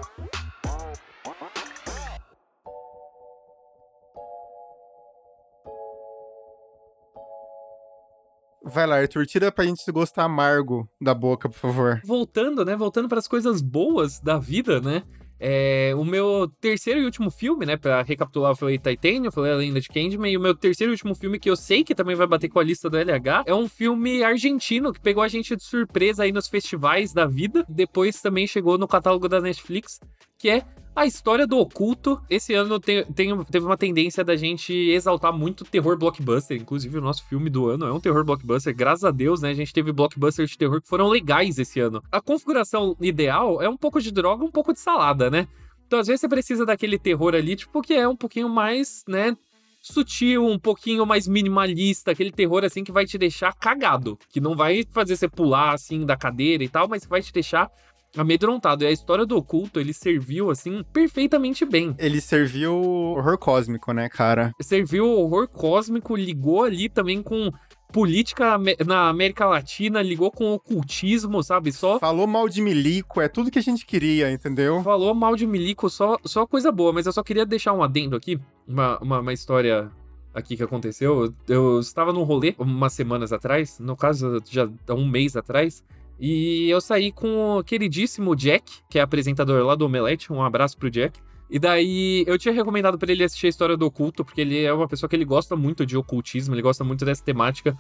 [8.65, 12.01] Vai lá, Arthur, tira pra gente gosto amargo da boca, por favor.
[12.03, 12.75] Voltando, né?
[12.75, 15.03] Voltando para as coisas boas da vida, né?
[15.41, 17.77] É, o meu terceiro e último filme, né?
[17.77, 20.31] Pra recapitular, eu falei Titanium, eu falei A Lenda de Candyman.
[20.31, 22.59] E o meu terceiro e último filme, que eu sei que também vai bater com
[22.59, 26.33] a lista do LH, é um filme argentino que pegou a gente de surpresa aí
[26.33, 27.65] nos festivais da vida.
[27.69, 30.01] Depois também chegou no catálogo da Netflix,
[30.39, 30.65] que é
[30.99, 32.21] A História do Oculto.
[32.29, 36.61] Esse ano tem, tem- teve uma tendência da gente exaltar muito terror blockbuster.
[36.61, 38.75] Inclusive, o nosso filme do ano é um terror blockbuster.
[38.75, 39.51] Graças a Deus, né?
[39.51, 42.03] A gente teve blockbusters de terror que foram legais esse ano.
[42.11, 45.47] A configuração ideal é um pouco de droga, um pouco de salada, né?
[45.87, 49.37] Então, às vezes, você precisa daquele terror ali, tipo, que é um pouquinho mais, né?
[49.81, 54.57] Sutil, um pouquinho mais minimalista, aquele terror assim que vai te deixar cagado, que não
[54.57, 57.71] vai fazer você pular assim da cadeira e tal, mas vai te deixar
[58.17, 58.85] amedrontado.
[58.85, 61.95] E a história do oculto, ele serviu assim perfeitamente bem.
[61.99, 64.53] Ele serviu horror cósmico, né, cara?
[64.61, 67.51] Serviu o horror cósmico, ligou ali também com
[67.93, 71.73] política na América Latina, ligou com ocultismo, sabe?
[71.73, 74.83] Só Falou mal de milico, é tudo que a gente queria, entendeu?
[74.83, 78.17] falou mal de Milico, só, só coisa boa, mas eu só queria deixar um adendo
[78.17, 79.91] aqui, uma, uma, uma história
[80.35, 81.25] aqui que aconteceu.
[81.25, 85.83] Eu, eu estava num rolê umas semanas atrás, no caso, já há um mês atrás,
[86.19, 90.77] e eu saí com o queridíssimo Jack, que é apresentador lá do Omelete, um abraço
[90.77, 91.21] pro Jack.
[91.51, 94.73] E daí eu tinha recomendado pra ele assistir a história do oculto, porque ele é
[94.73, 97.77] uma pessoa que ele gosta muito de ocultismo, ele gosta muito dessa temática.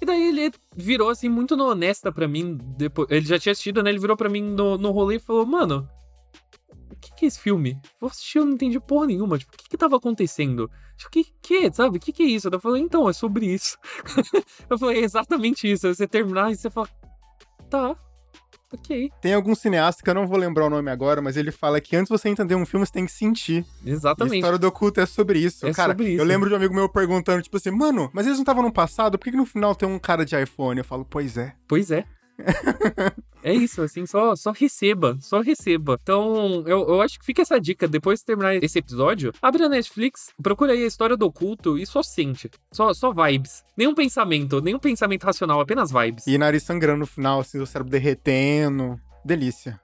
[0.00, 3.82] E daí ele virou assim muito no honesta pra mim, depois, ele já tinha assistido,
[3.82, 3.90] né?
[3.90, 5.88] Ele virou pra mim no, no rolê e falou: "Mano,
[6.92, 7.76] o que, que é esse filme?
[8.00, 9.38] Eu assisti, eu não entendi porra nenhuma.
[9.38, 10.70] Tipo, o que que tava acontecendo?
[10.96, 11.96] Tipo, que que, sabe?
[11.96, 12.48] O que que é isso?
[12.48, 13.76] Eu falei, então, é sobre isso.
[14.68, 15.86] eu falei, é exatamente isso.
[15.86, 16.88] Aí você terminar e você fala,
[17.68, 17.96] tá.
[18.72, 19.10] Ok.
[19.22, 21.96] Tem algum cineasta que eu não vou lembrar o nome agora, mas ele fala que
[21.96, 23.64] antes de você entender um filme, você tem que sentir.
[23.82, 24.36] E a Exatamente.
[24.36, 25.66] história do oculto é sobre isso.
[25.66, 26.20] É cara, sobre isso.
[26.20, 28.72] eu lembro de um amigo meu perguntando, tipo assim, mano, mas eles não estavam no
[28.72, 30.78] passado, por que, que no final tem um cara de iPhone?
[30.78, 31.54] Eu falo, pois é.
[31.66, 32.04] Pois é.
[33.42, 35.98] É isso, assim, só, só receba, só receba.
[36.02, 37.88] Então, eu, eu acho que fica essa dica.
[37.88, 41.86] Depois de terminar esse episódio, abre a Netflix, procura aí a história do oculto e
[41.86, 42.50] só sente.
[42.72, 43.64] Só, só vibes.
[43.76, 46.26] Nenhum pensamento, nenhum pensamento racional, apenas vibes.
[46.26, 49.00] E nariz sangrando no final, assim, o cérebro derretendo.
[49.24, 49.80] Delícia.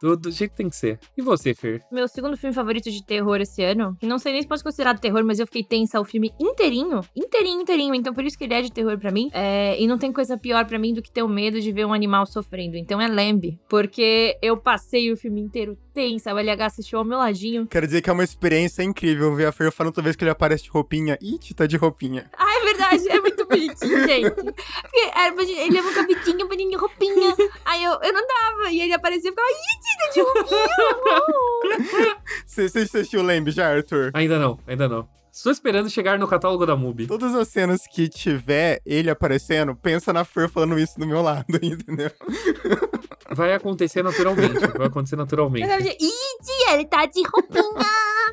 [0.00, 0.98] Do, do jeito que tem que ser.
[1.16, 1.82] E você, Fer?
[1.90, 4.64] Meu segundo filme favorito de terror esse ano, que não sei nem se pode ser
[4.64, 8.44] considerado terror, mas eu fiquei tensa o filme inteirinho, inteirinho, inteirinho, então por isso que
[8.44, 9.30] ele é de terror pra mim.
[9.32, 11.86] É, e não tem coisa pior pra mim do que ter o medo de ver
[11.86, 12.76] um animal sofrendo.
[12.76, 17.16] Então é Lamb, porque eu passei o filme inteiro tensa, o LH assistiu ao meu
[17.16, 17.66] ladinho.
[17.66, 20.30] Quero dizer que é uma experiência incrível ver a Fer falando toda vez que ele
[20.30, 21.16] aparece de roupinha.
[21.22, 22.30] Ih, tá de roupinha.
[22.36, 24.30] Ah, é verdade, é muito bonitinho, gente.
[24.30, 26.95] Porque era, ele é um cabitinho, bonitinho, roupinha.
[27.86, 32.16] Eu, eu não dava, e ele aparecia e ficava, ih, Tita de roupinha.
[32.46, 34.10] Você você assistiu o Lamb já, Arthur?
[34.14, 35.08] Ainda não, ainda não.
[35.32, 37.06] Estou esperando chegar no catálogo da MUBI.
[37.06, 41.44] Todas as cenas que tiver ele aparecendo, pensa na Fer falando isso do meu lado,
[41.62, 42.10] entendeu?
[43.30, 44.66] Vai acontecer naturalmente.
[44.76, 45.68] Vai acontecer Eu naturalmente.
[45.68, 47.86] ih, tia, ele tá de roupinha.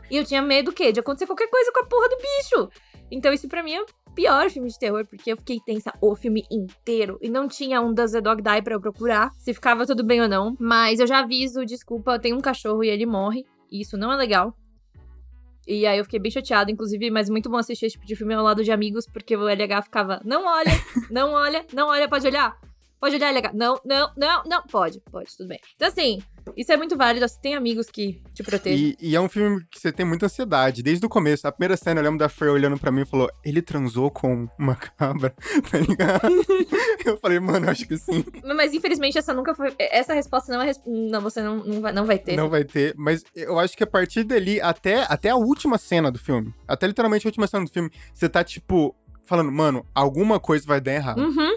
[0.10, 0.94] e eu tinha medo o quê?
[0.94, 2.70] De acontecer qualquer coisa com a porra do bicho.
[3.12, 6.44] Então isso pra mim é pior filme de terror, porque eu fiquei tensa o filme
[6.52, 7.18] inteiro.
[7.22, 10.22] E não tinha um Does the Dog Die pra eu procurar, se ficava tudo bem
[10.22, 10.56] ou não.
[10.60, 13.46] Mas eu já aviso, desculpa, eu tenho um cachorro e ele morre.
[13.72, 14.56] E isso não é legal.
[15.68, 18.34] E aí eu fiquei bem chateada, inclusive, mas muito bom assistir esse tipo de filme
[18.34, 20.72] ao lado de amigos, porque o LH ficava, não olha,
[21.10, 22.58] não olha, não olha, pode olhar.
[23.00, 23.52] Pode olhar, LH.
[23.54, 24.64] Não, não, não, não.
[24.64, 25.60] Pode, pode, tudo bem.
[25.76, 26.22] Então, assim,
[26.58, 27.28] isso é muito válido.
[27.28, 28.96] Você tem amigos que te protegem.
[29.00, 31.48] E, e é um filme que você tem muita ansiedade, desde o começo.
[31.48, 34.48] A primeira cena, eu lembro da Fer olhando pra mim e falou: ele transou com
[34.58, 35.34] uma cabra,
[35.72, 36.28] tá ligado?
[37.06, 38.24] eu falei, mano, acho que sim.
[38.56, 39.74] Mas infelizmente essa nunca foi.
[39.80, 40.66] Essa resposta não é.
[40.66, 42.36] res- Não, você não, não, vai, não vai ter.
[42.36, 46.12] Não vai ter, mas eu acho que a partir dali, até, até a última cena
[46.12, 48.96] do filme, até literalmente a última cena do filme, você tá tipo.
[49.26, 51.22] Falando, mano, alguma coisa vai dar errado.
[51.22, 51.50] Uhum.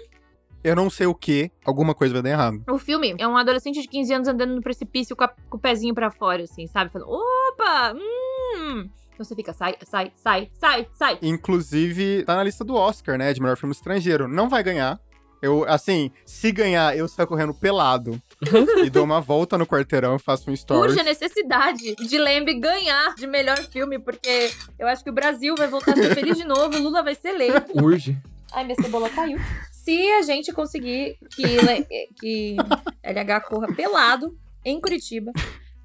[0.67, 2.63] Eu não sei o que, alguma coisa vai dar errado.
[2.69, 5.61] O filme é um adolescente de 15 anos andando no precipício com, a- com o
[5.61, 6.91] pezinho pra fora, assim, sabe?
[6.91, 7.95] Falando, opa!
[7.95, 8.89] Hum!
[9.15, 11.19] Então você fica, sai, sai, sai, sai, sai.
[11.23, 13.33] Inclusive, tá na lista do Oscar, né?
[13.33, 14.27] De melhor filme estrangeiro.
[14.27, 14.99] Não vai ganhar.
[15.41, 18.21] Eu, assim, se ganhar, eu saio correndo pelado
[18.85, 20.89] e dou uma volta no quarteirão e faço um story.
[20.91, 25.55] Urge a necessidade de Lembre ganhar de melhor filme, porque eu acho que o Brasil
[25.57, 27.73] vai voltar a ser feliz de novo, o Lula vai ser eleito.
[27.81, 28.19] Urge.
[28.53, 29.39] Ai, minha cebola caiu.
[29.87, 31.47] Se a gente conseguir que,
[32.19, 32.57] que
[33.05, 35.31] LH corra pelado em Curitiba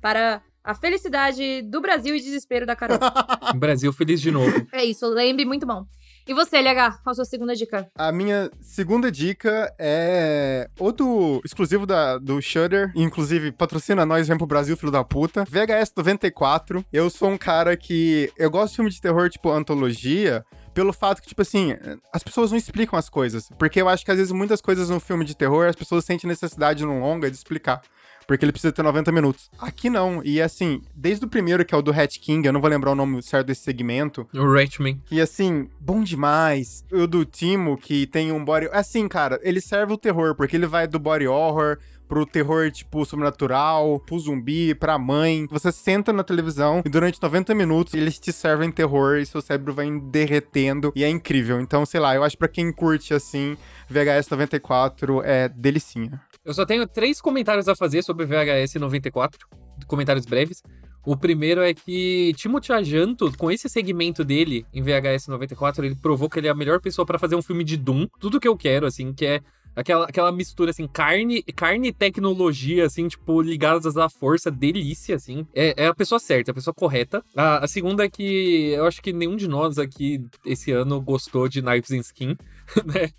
[0.02, 2.98] para a felicidade do Brasil e desespero da Carol.
[3.58, 4.66] Brasil feliz de novo.
[4.74, 5.86] É isso, lembre muito bom.
[6.28, 7.92] E você, LH, qual a sua segunda dica?
[7.96, 14.48] A minha segunda dica é outro exclusivo da, do Shudder, inclusive patrocina nós, vem pro
[14.48, 15.46] Brasil, filho da puta.
[15.46, 16.84] VHS 94.
[16.92, 21.21] Eu sou um cara que eu gosto de filme de terror tipo antologia, pelo fato
[21.21, 21.75] que tipo assim,
[22.13, 24.99] as pessoas não explicam as coisas, porque eu acho que às vezes muitas coisas no
[24.99, 27.81] filme de terror as pessoas sentem necessidade num longa de explicar.
[28.27, 29.49] Porque ele precisa ter 90 minutos.
[29.60, 30.21] Aqui não.
[30.23, 32.91] E assim, desde o primeiro, que é o do Hat King, eu não vou lembrar
[32.91, 34.27] o nome certo desse segmento.
[34.34, 35.01] O Ratchman.
[35.12, 36.86] E assim, bom demais.
[36.91, 38.69] O do Timo, que tem um body.
[38.71, 41.77] Assim, cara, ele serve o terror, porque ele vai do body horror
[42.12, 45.47] pro terror, tipo, sobrenatural, pro zumbi, pra mãe.
[45.50, 49.74] Você senta na televisão e durante 90 minutos eles te servem terror e seu cérebro
[49.74, 51.62] vai derretendo e é incrível.
[51.62, 53.56] Então, sei lá, eu acho pra quem curte assim,
[53.88, 56.19] VHS 94 é delicinha.
[56.43, 59.47] Eu só tenho três comentários a fazer sobre VHS 94,
[59.88, 60.62] comentários breves.
[61.06, 66.30] O primeiro é que Timothy Ajanto, com esse segmento dele em VHS 94, ele provou
[66.30, 68.06] que ele é a melhor pessoa pra fazer um filme de Doom.
[68.19, 69.39] Tudo que eu quero, assim, que é
[69.75, 75.45] aquela, aquela mistura, assim, carne, carne e tecnologia, assim, tipo, ligadas à força, delícia, assim.
[75.53, 77.23] É, é a pessoa certa, é a pessoa correta.
[77.36, 81.47] A, a segunda é que eu acho que nenhum de nós aqui esse ano gostou
[81.47, 82.38] de Knives and Skin,
[82.86, 83.10] né?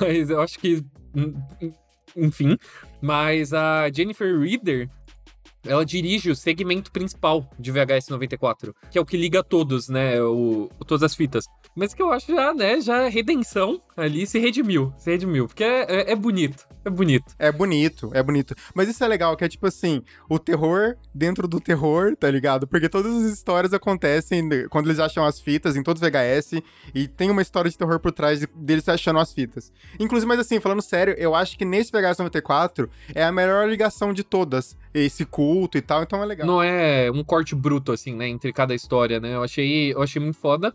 [0.00, 0.84] Mas eu acho que.
[1.14, 1.72] hum, hum,
[2.16, 2.56] Enfim.
[3.00, 4.88] Mas a Jennifer Reeder,
[5.64, 10.20] ela dirige o segmento principal de VHS 94, que é o que liga todos, né?
[10.22, 11.44] O, todas as fitas.
[11.74, 12.80] Mas que eu acho já, né?
[12.80, 14.92] Já redenção ali se redimiu.
[14.98, 15.46] Se redimiu.
[15.46, 16.66] Porque é, é- é bonito.
[16.84, 17.34] É bonito.
[17.38, 18.54] É bonito, é bonito.
[18.74, 22.66] Mas isso é legal, que é tipo assim, o terror dentro do terror, tá ligado?
[22.66, 26.60] Porque todas as histórias acontecem de- quando eles acham as fitas em todos os VHS
[26.94, 29.72] e tem uma história de terror por trás de- deles achando as fitas.
[29.98, 34.12] Inclusive, mas assim, falando sério, eu acho que nesse VHS 94 é a melhor ligação
[34.12, 34.76] de todas.
[34.94, 36.46] Esse culto e tal, então é legal.
[36.46, 38.28] Não é um corte bruto, assim, né?
[38.28, 39.34] Entre cada história, né?
[39.34, 40.74] Eu achei, eu achei muito foda.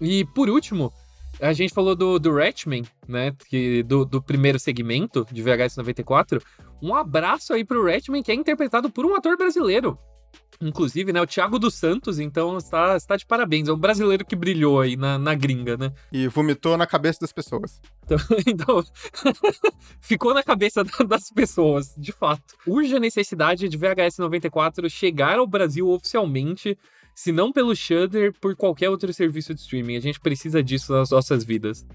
[0.00, 0.92] E por último,
[1.40, 3.34] a gente falou do, do Ratchman, né?
[3.48, 6.42] Que, do, do primeiro segmento de VHS 94.
[6.80, 9.98] Um abraço aí pro Ratman, que é interpretado por um ator brasileiro.
[10.60, 13.68] Inclusive, né, o Thiago dos Santos, então está, está de parabéns.
[13.68, 15.92] É um brasileiro que brilhou aí na, na gringa, né?
[16.10, 17.80] E vomitou na cabeça das pessoas.
[18.04, 18.84] Então, então
[20.00, 22.56] ficou na cabeça das pessoas, de fato.
[22.66, 26.76] Urge a necessidade de VHS 94 chegar ao Brasil oficialmente,
[27.14, 29.96] se não pelo Shudder, por qualquer outro serviço de streaming.
[29.96, 31.86] A gente precisa disso nas nossas vidas.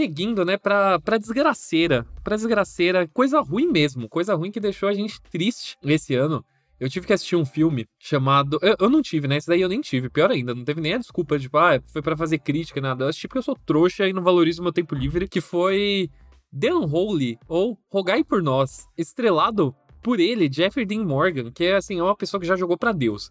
[0.00, 2.06] Seguindo, né, pra, pra desgraceira.
[2.24, 4.08] Pra desgraceira, coisa ruim mesmo.
[4.08, 6.44] Coisa ruim que deixou a gente triste esse ano.
[6.78, 8.58] Eu tive que assistir um filme chamado.
[8.62, 9.36] Eu, eu, não tive, né?
[9.36, 10.08] Esse daí eu nem tive.
[10.08, 13.04] Pior ainda, não teve nem a desculpa de, tipo, ah, foi para fazer crítica, nada.
[13.04, 15.28] Eu assisti porque eu sou trouxa e não valorizo meu tempo livre.
[15.28, 16.08] Que foi
[16.58, 21.98] The Unholy, ou Rogai por Nós, estrelado por ele, Jeffrey Dean Morgan, que é assim,
[21.98, 23.30] é uma pessoa que já jogou para Deus.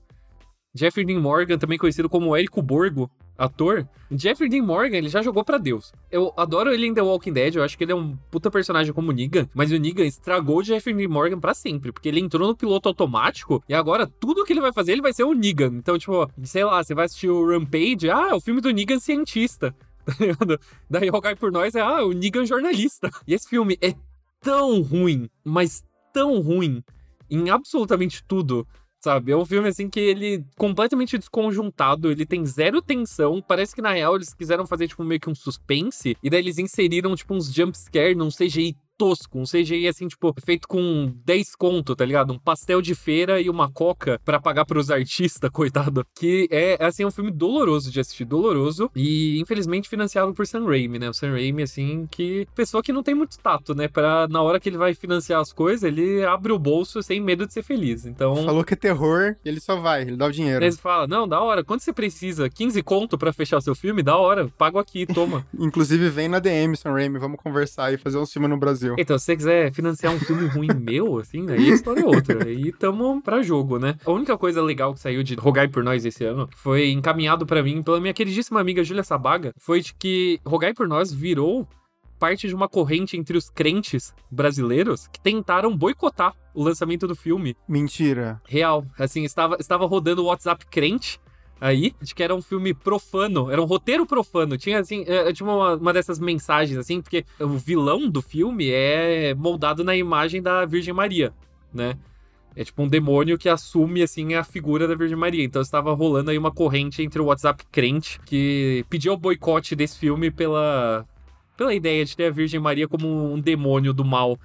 [0.80, 5.44] Jeffrey Dean Morgan, também conhecido como Érico Borgo, ator, Jeffrey Dean Morgan, ele já jogou
[5.44, 5.92] para Deus.
[6.10, 8.94] Eu adoro ele em The Walking Dead, eu acho que ele é um puta personagem
[8.94, 12.48] como Negan, mas o Negan estragou o Jeffrey Dean Morgan para sempre, porque ele entrou
[12.48, 15.74] no piloto automático e agora tudo que ele vai fazer, ele vai ser o Negan.
[15.74, 19.00] Então, tipo, sei lá, você vai assistir o Rampage, ah, é o filme do Negan
[19.00, 19.76] cientista.
[20.90, 23.12] Daí Rogai por Nós é, ah, o Negan jornalista.
[23.28, 23.94] E esse filme é
[24.40, 26.82] tão ruim, mas tão ruim
[27.30, 28.68] em absolutamente tudo
[29.00, 29.32] sabe?
[29.32, 33.94] É um filme assim que ele completamente desconjuntado, ele tem zero tensão, parece que na
[33.94, 37.54] real eles quiseram fazer tipo meio que um suspense e daí eles inseriram tipo uns
[37.54, 42.34] jump scare num CGI tosco, um CGI assim, tipo, feito com 10 conto, tá ligado?
[42.34, 46.06] Um pastel de feira e uma coca para pagar pros artistas, coitado.
[46.14, 48.92] Que é, assim, um filme doloroso de assistir, doloroso.
[48.94, 51.10] E, infelizmente, financiado por Sam Raimi, né?
[51.10, 52.46] O Sam Raimi, assim, que...
[52.54, 53.88] Pessoa que não tem muito tato, né?
[53.88, 57.48] Pra, na hora que ele vai financiar as coisas, ele abre o bolso sem medo
[57.48, 58.06] de ser feliz.
[58.06, 58.36] Então...
[58.44, 60.64] Falou que é terror, ele só vai, ele dá o dinheiro.
[60.64, 62.50] Ele fala, não, da hora, quanto você precisa?
[62.50, 64.04] 15 conto para fechar seu filme?
[64.04, 65.48] Da hora, pago aqui, toma.
[65.58, 68.89] Inclusive, vem na DM, Sam Raimi, vamos conversar e fazer um filme no Brasil.
[68.90, 68.96] Brasil.
[68.98, 72.46] Então, se você quiser financiar um filme ruim meu, assim, aí a história é outra.
[72.46, 73.96] Aí tamo pra jogo, né?
[74.06, 77.64] A única coisa legal que saiu de Rogai por Nós esse ano foi encaminhado para
[77.64, 81.68] mim pela minha queridíssima amiga Júlia Sabaga, foi de que Rogai por Nós virou
[82.20, 87.56] parte de uma corrente entre os crentes brasileiros que tentaram boicotar o lançamento do filme.
[87.68, 88.42] Mentira.
[88.46, 88.86] Real.
[89.00, 91.20] Assim, estava, estava rodando o WhatsApp crente
[91.60, 94.58] aí, de que era um filme profano, era um roteiro profano.
[94.58, 99.34] Tinha, assim, é, tinha uma, uma dessas mensagens, assim, porque o vilão do filme é
[99.36, 101.34] moldado na imagem da Virgem Maria,
[101.74, 101.98] né?
[102.56, 105.44] É tipo um demônio que assume, assim, a figura da Virgem Maria.
[105.44, 109.98] Então estava rolando aí uma corrente entre o WhatsApp crente, que pediu o boicote desse
[109.98, 111.06] filme pela,
[111.56, 114.38] pela ideia de ter a Virgem Maria como um demônio do mal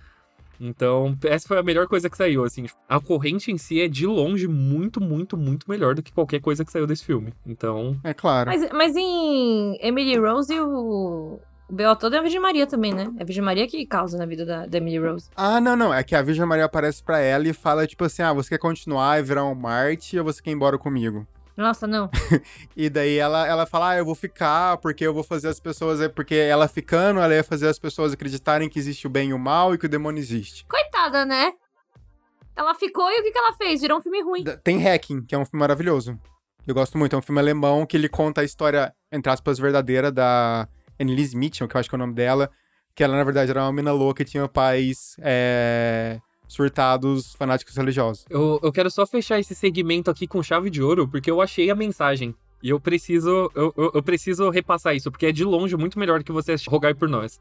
[0.60, 2.66] então, essa foi a melhor coisa que saiu, assim.
[2.88, 6.64] A corrente em si é, de longe, muito, muito, muito melhor do que qualquer coisa
[6.64, 7.32] que saiu desse filme.
[7.46, 7.98] Então...
[8.04, 8.50] É claro.
[8.50, 11.38] Mas, mas em Emily Rose, o...
[11.66, 11.96] O B.O.
[11.96, 13.10] todo é a Virgem Maria também, né?
[13.18, 15.30] É a Virgem Maria que causa na vida da, da Emily Rose.
[15.34, 15.94] Ah, não, não.
[15.94, 18.58] É que a Virgem Maria aparece pra ela e fala, tipo assim, ah, você quer
[18.58, 21.26] continuar e virar um Marte ou você quer ir embora comigo?
[21.56, 22.10] Nossa, não.
[22.76, 26.00] e daí ela, ela fala, ah, eu vou ficar, porque eu vou fazer as pessoas.
[26.08, 29.38] Porque ela ficando, ela ia fazer as pessoas acreditarem que existe o bem e o
[29.38, 30.66] mal e que o demônio existe.
[30.66, 31.52] Coitada, né?
[32.56, 33.80] Ela ficou e o que, que ela fez?
[33.80, 34.44] Virou um filme ruim.
[34.62, 36.18] Tem Hacking, que é um filme maravilhoso.
[36.66, 37.14] Eu gosto muito.
[37.14, 40.68] É um filme alemão que ele conta a história, entre aspas, verdadeira da
[41.00, 42.50] Annelise Mitchell, que eu acho que é o nome dela.
[42.94, 45.16] Que ela, na verdade, era uma mina louca e tinha pais.
[45.20, 48.24] É surtados fanáticos religiosos.
[48.28, 51.70] Eu, eu quero só fechar esse segmento aqui com chave de ouro, porque eu achei
[51.70, 52.34] a mensagem.
[52.62, 56.18] E eu preciso, eu, eu, eu preciso repassar isso, porque é de longe muito melhor
[56.18, 57.40] do que você rogar por nós.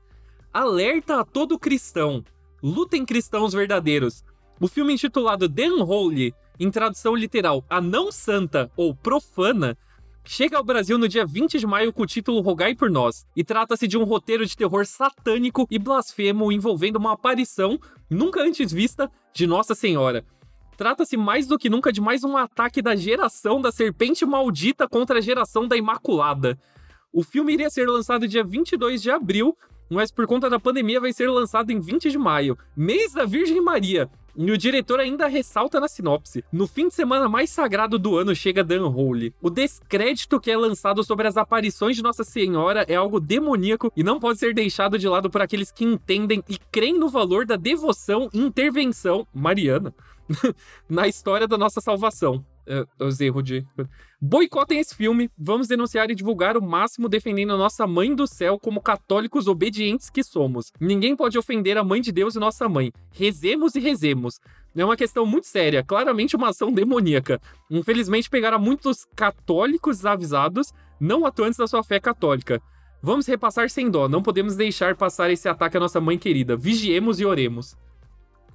[0.54, 2.24] Alerta a todo cristão.
[2.62, 4.24] Lutem cristãos verdadeiros.
[4.60, 9.78] O filme intitulado The Unholy, em tradução literal, a não santa ou profana,
[10.26, 13.44] chega ao Brasil no dia 20 de maio com o título Rogai por Nós, e
[13.44, 19.12] trata-se de um roteiro de terror satânico e blasfemo envolvendo uma aparição, nunca antes vista,
[19.34, 20.26] de Nossa Senhora.
[20.78, 25.20] Trata-se mais do que nunca de mais um ataque da geração da serpente maldita contra
[25.20, 26.58] a geração da Imaculada.
[27.12, 29.56] O filme iria ser lançado dia 22 de abril,
[29.90, 33.62] mas por conta da pandemia vai ser lançado em 20 de maio, mês da Virgem
[33.62, 38.18] Maria, e o diretor ainda ressalta na sinopse: no fim de semana mais sagrado do
[38.18, 39.34] ano chega Dan Holy.
[39.42, 44.04] O descrédito que é lançado sobre as aparições de Nossa Senhora é algo demoníaco e
[44.04, 47.56] não pode ser deixado de lado por aqueles que entendem e creem no valor da
[47.56, 49.94] devoção e intervenção mariana
[50.90, 52.46] na história da nossa salvação.
[53.00, 53.66] Os erros de.
[54.22, 58.58] Boicotem esse filme, vamos denunciar e divulgar o máximo defendendo a nossa mãe do céu
[58.58, 60.72] como católicos obedientes que somos.
[60.80, 62.92] Ninguém pode ofender a mãe de Deus e nossa mãe.
[63.12, 64.40] Rezemos e rezemos.
[64.76, 67.40] É uma questão muito séria, claramente uma ação demoníaca.
[67.70, 72.62] Infelizmente pegaram muitos católicos avisados, Não atuantes da sua fé católica.
[73.02, 74.08] Vamos repassar sem dó.
[74.08, 76.56] Não podemos deixar passar esse ataque à nossa mãe querida.
[76.56, 77.76] Vigiemos e oremos.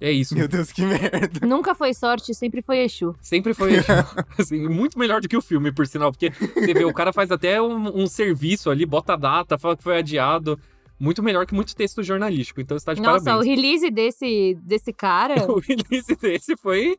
[0.01, 0.34] É isso.
[0.36, 1.46] Meu Deus, que merda.
[1.46, 3.14] Nunca foi sorte, sempre foi Exu.
[3.20, 3.72] Sempre foi
[4.38, 6.12] assim, muito melhor do que o filme, por sinal.
[6.12, 9.76] Porque você vê, o cara faz até um, um serviço ali, bota a data, fala
[9.76, 10.59] que foi adiado.
[11.01, 12.61] Muito melhor que muito texto jornalístico.
[12.61, 13.46] Então você tá de Nossa, parabéns.
[13.46, 15.46] o release desse, desse cara.
[15.51, 16.96] o release desse foi,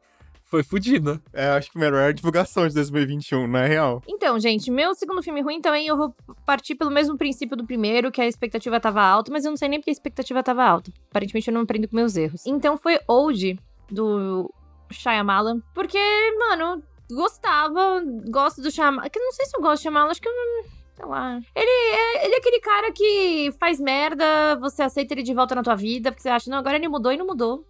[0.50, 1.22] foi fudido.
[1.32, 4.02] É, acho que a melhor divulgação de 2021, não é real?
[4.08, 6.14] Então, gente, meu segundo filme ruim também eu vou
[6.46, 9.70] partir pelo mesmo princípio do primeiro, que a expectativa tava alta, mas eu não sei
[9.70, 10.92] nem porque a expectativa tava alta.
[11.10, 12.46] Aparentemente eu não aprendo com meus erros.
[12.46, 13.60] Então foi Old,
[13.92, 14.52] do
[14.92, 16.00] Shyamalan, porque,
[16.38, 20.22] mano, gostava, gosto do Shyamalan, que eu não sei se eu gosto do Shyamalan, acho
[20.22, 20.34] que eu.
[20.96, 21.40] Sei lá.
[21.56, 25.64] Ele é, ele é aquele cara que faz merda, você aceita ele de volta na
[25.64, 27.66] tua vida, porque você acha, não, agora ele mudou e não mudou.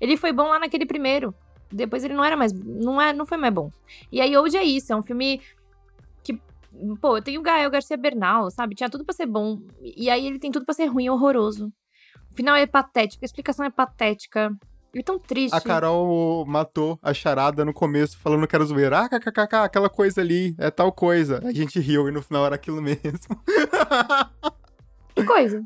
[0.00, 1.34] Ele foi bom lá naquele primeiro.
[1.70, 2.52] Depois ele não era mais.
[2.52, 3.70] Não, é, não foi mais bom.
[4.10, 4.92] E aí hoje é isso.
[4.92, 5.40] É um filme
[6.22, 6.40] que.
[7.00, 8.74] Pô, tem o Gael Garcia Bernal, sabe?
[8.74, 9.60] Tinha tudo pra ser bom.
[9.80, 11.72] E aí ele tem tudo pra ser ruim e horroroso.
[12.30, 14.50] O final é patético, a explicação é patética.
[14.94, 15.54] E tão triste.
[15.54, 19.00] A Carol matou a charada no começo, falando que era zoeira.
[19.00, 21.40] Ah, kkkk, aquela coisa ali, é tal coisa.
[21.44, 22.98] A gente riu e no final era aquilo mesmo.
[25.18, 25.60] Que coisa.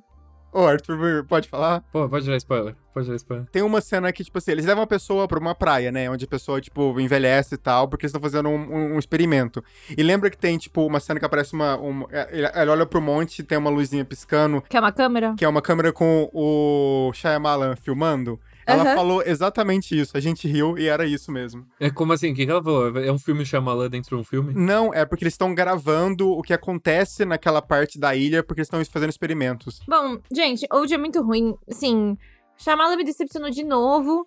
[0.52, 1.82] Ô, Arthur, pode falar?
[1.90, 2.76] Pô, pode dar spoiler.
[2.92, 3.46] Pode dar spoiler.
[3.50, 6.10] Tem uma cena que, tipo assim, eles levam a pessoa pra uma praia, né?
[6.10, 9.64] Onde a pessoa, tipo, envelhece e tal, porque eles estão fazendo um, um- um experimento.
[9.96, 11.76] E lembra que tem, tipo, uma cena que aparece uma.
[11.78, 15.34] uma ele, ele olha pro monte e tem uma luzinha piscando, Quer uma câmera?
[15.38, 18.38] que é uma câmera com o Shyamalan filmando.
[18.66, 18.94] Ela Aham.
[18.94, 20.16] falou exatamente isso.
[20.16, 21.66] A gente riu e era isso mesmo.
[21.80, 22.32] É como assim?
[22.32, 22.96] O que, ela falou?
[22.98, 24.54] É um filme Shyamalan dentro de um filme?
[24.54, 28.66] Não, é porque eles estão gravando o que acontece naquela parte da ilha, porque eles
[28.68, 29.80] estão fazendo experimentos.
[29.88, 31.54] Bom, gente, Old é muito ruim.
[31.68, 32.16] Assim,
[32.56, 34.26] Shyamalan me decepcionou de novo.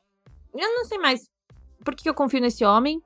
[0.54, 1.22] Eu não sei mais
[1.84, 3.02] por que que eu confio nesse homem,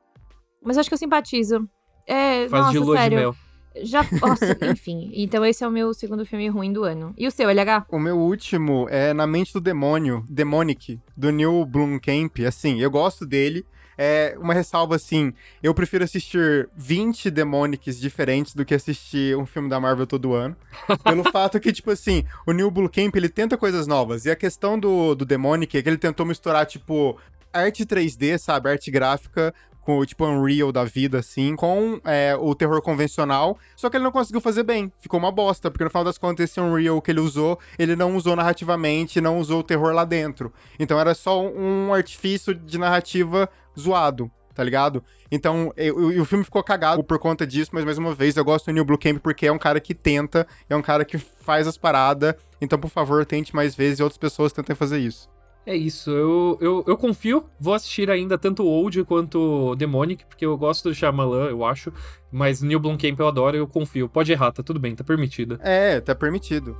[0.63, 1.67] mas acho que eu simpatizo.
[2.07, 3.17] É, Faz nossa, de lua sério.
[3.17, 3.35] de mel.
[3.83, 5.11] Já, nossa, enfim.
[5.13, 7.13] Então esse é o meu segundo filme ruim do ano.
[7.17, 7.85] E o seu, LH?
[7.89, 12.39] O meu último é Na Mente do Demônio, Demonic, do Neil Blomkamp.
[12.47, 13.65] Assim, eu gosto dele.
[14.01, 19.67] É uma ressalva assim, eu prefiro assistir 20 Demonics diferentes do que assistir um filme
[19.67, 20.55] da Marvel todo ano.
[21.03, 24.23] Pelo fato que, tipo assim, o Neil Blomkamp, ele tenta coisas novas.
[24.23, 27.17] E a questão do, do Demonic é que ele tentou misturar, tipo,
[27.51, 28.69] arte 3D, sabe?
[28.69, 29.53] Arte gráfica
[29.89, 33.57] com tipo Unreal da vida, assim, com é, o terror convencional.
[33.75, 34.91] Só que ele não conseguiu fazer bem.
[34.99, 38.15] Ficou uma bosta, porque no final das contas, esse Unreal que ele usou, ele não
[38.15, 40.53] usou narrativamente, não usou o terror lá dentro.
[40.79, 44.29] Então era só um artifício de narrativa zoado.
[44.53, 45.01] Tá ligado?
[45.31, 48.35] Então, e- o e o filme ficou cagado por conta disso, mas mais uma vez,
[48.35, 51.17] eu gosto do Neil Blomkamp porque é um cara que tenta, é um cara que
[51.17, 52.35] faz as paradas.
[52.59, 55.29] Então, por favor, tente mais vezes e outras pessoas tentem fazer isso.
[55.69, 57.47] É isso, eu, eu, eu confio.
[57.59, 59.37] Vou assistir ainda tanto o Old quanto
[59.69, 61.93] o Demonic, porque eu gosto do Shyamalan, eu acho.
[62.31, 64.09] Mas Neil Blomkamp eu adoro, eu confio.
[64.09, 65.59] Pode errar, tá tudo bem, tá permitido.
[65.61, 66.75] É, tá permitido.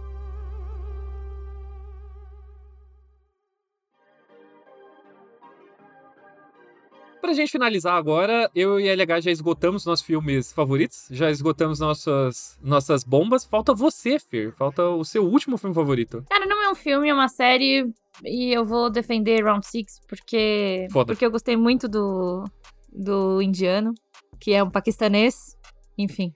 [7.21, 11.79] Pra gente finalizar agora, eu e a LH já esgotamos nossos filmes favoritos, já esgotamos
[11.79, 13.45] nossas, nossas bombas.
[13.45, 14.51] Falta você, Fer.
[14.53, 16.25] Falta o seu último filme favorito.
[16.27, 17.93] Cara, não é um filme, é uma série.
[18.25, 20.87] E eu vou defender Round Six porque.
[20.91, 21.13] Foda.
[21.13, 22.43] Porque eu gostei muito do.
[22.91, 23.93] Do indiano,
[24.39, 25.55] que é um paquistanês.
[25.97, 26.33] Enfim.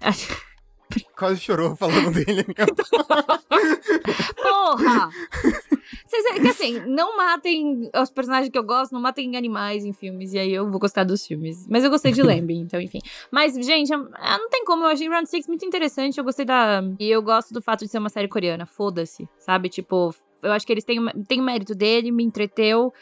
[1.16, 2.44] Quase chorou falando dele.
[4.42, 5.10] Porra!
[6.06, 9.92] Vocês, é que assim, não matem os personagens que eu gosto, não matem animais em
[9.92, 11.66] filmes, e aí eu vou gostar dos filmes.
[11.68, 13.00] Mas eu gostei de Lamb, então, enfim.
[13.30, 16.82] Mas, gente, ah, não tem como, eu achei Round Six muito interessante, eu gostei da...
[16.98, 19.68] E eu gosto do fato de ser uma série coreana, foda-se, sabe?
[19.68, 22.92] Tipo, eu acho que eles têm, têm mérito dele, me entreteu.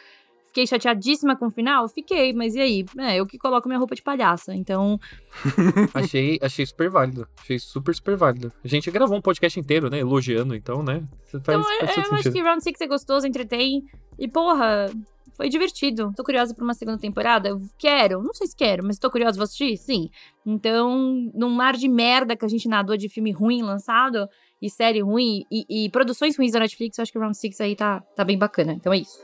[0.47, 1.87] Fiquei chateadíssima com o final?
[1.89, 2.85] Fiquei, mas e aí?
[2.97, 4.97] É, eu que coloco minha roupa de palhaça, então...
[5.93, 7.27] Achei, achei super válido.
[7.41, 8.53] Achei super, super válido.
[8.63, 9.99] A gente gravou um podcast inteiro, né?
[9.99, 11.03] Elogiando, então, né?
[11.25, 13.83] Faz, Então, faz eu, todo eu acho que Round Six é gostoso, entretém.
[14.17, 14.89] E, porra,
[15.35, 16.13] foi divertido.
[16.15, 17.49] Tô curiosa por uma segunda temporada?
[17.49, 18.23] Eu quero.
[18.23, 19.75] Não sei se quero, mas tô curiosa, vou assistir?
[19.75, 20.07] Sim.
[20.45, 24.27] Então, num mar de merda que a gente nadou de filme ruim lançado,
[24.61, 27.59] e série ruim, e, e produções ruins da Netflix, eu acho que o Round Six
[27.61, 28.73] aí tá, tá bem bacana.
[28.73, 29.19] Então é isso.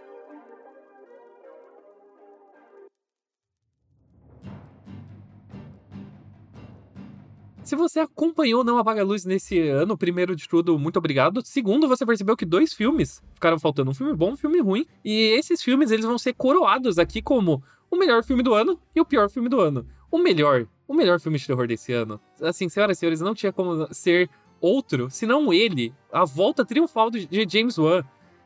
[7.64, 11.42] Se você acompanhou Não Apaga a Luz nesse ano, primeiro de tudo, muito obrigado.
[11.46, 14.86] Segundo, você percebeu que dois filmes ficaram faltando, um filme bom um filme ruim.
[15.06, 19.00] E esses filmes, eles vão ser coroados aqui como o melhor filme do ano e
[19.00, 19.88] o pior filme do ano.
[20.12, 22.20] O melhor, o melhor filme de terror desse ano.
[22.42, 24.30] Assim, senhoras e senhores, não tinha como ser
[24.62, 28.04] outro, senão ele, a volta triunfal de de James Wan.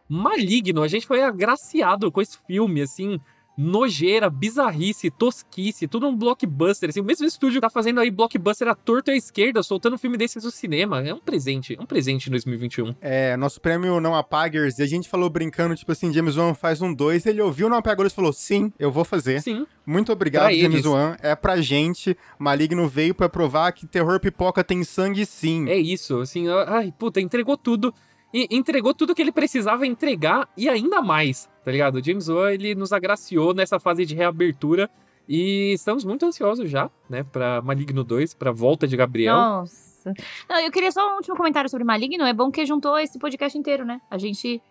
[0.07, 3.19] Maligno, a gente foi agraciado com esse filme, assim,
[3.57, 6.89] nojeira, bizarrice, tosquice, tudo um blockbuster.
[6.89, 10.17] Assim, o mesmo estúdio tá fazendo aí blockbuster à torta à esquerda, soltando um filme
[10.17, 11.01] desses no cinema.
[11.01, 12.95] É um presente, é um presente em 2021.
[13.01, 16.81] É, nosso prêmio Não Apagers, e a gente falou brincando, tipo assim, James Wan faz
[16.81, 19.41] um dois, ele ouviu Não Apagers e falou, sim, eu vou fazer.
[19.41, 19.65] Sim.
[19.85, 20.85] Muito obrigado, Pra James eles.
[20.85, 21.15] Wan.
[21.21, 22.17] É pra gente.
[22.39, 25.69] Maligno veio pra provar que terror pipoca tem sangue sim.
[25.69, 27.93] É isso, assim, ai, puta, entregou tudo.
[28.35, 31.95] E entregou tudo que ele precisava entregar e ainda mais, tá ligado?
[31.95, 34.89] O James Wan, ele nos agraciou nessa fase de reabertura
[35.25, 39.33] e estamos muito ansiosos já, né, pra Maligno 2, pra volta de Gabriel.
[39.33, 40.13] Nossa.
[40.49, 42.25] Não, eu queria só um último comentário sobre Maligno.
[42.25, 44.01] É bom que juntou esse podcast inteiro, né?
[44.11, 44.61] A gente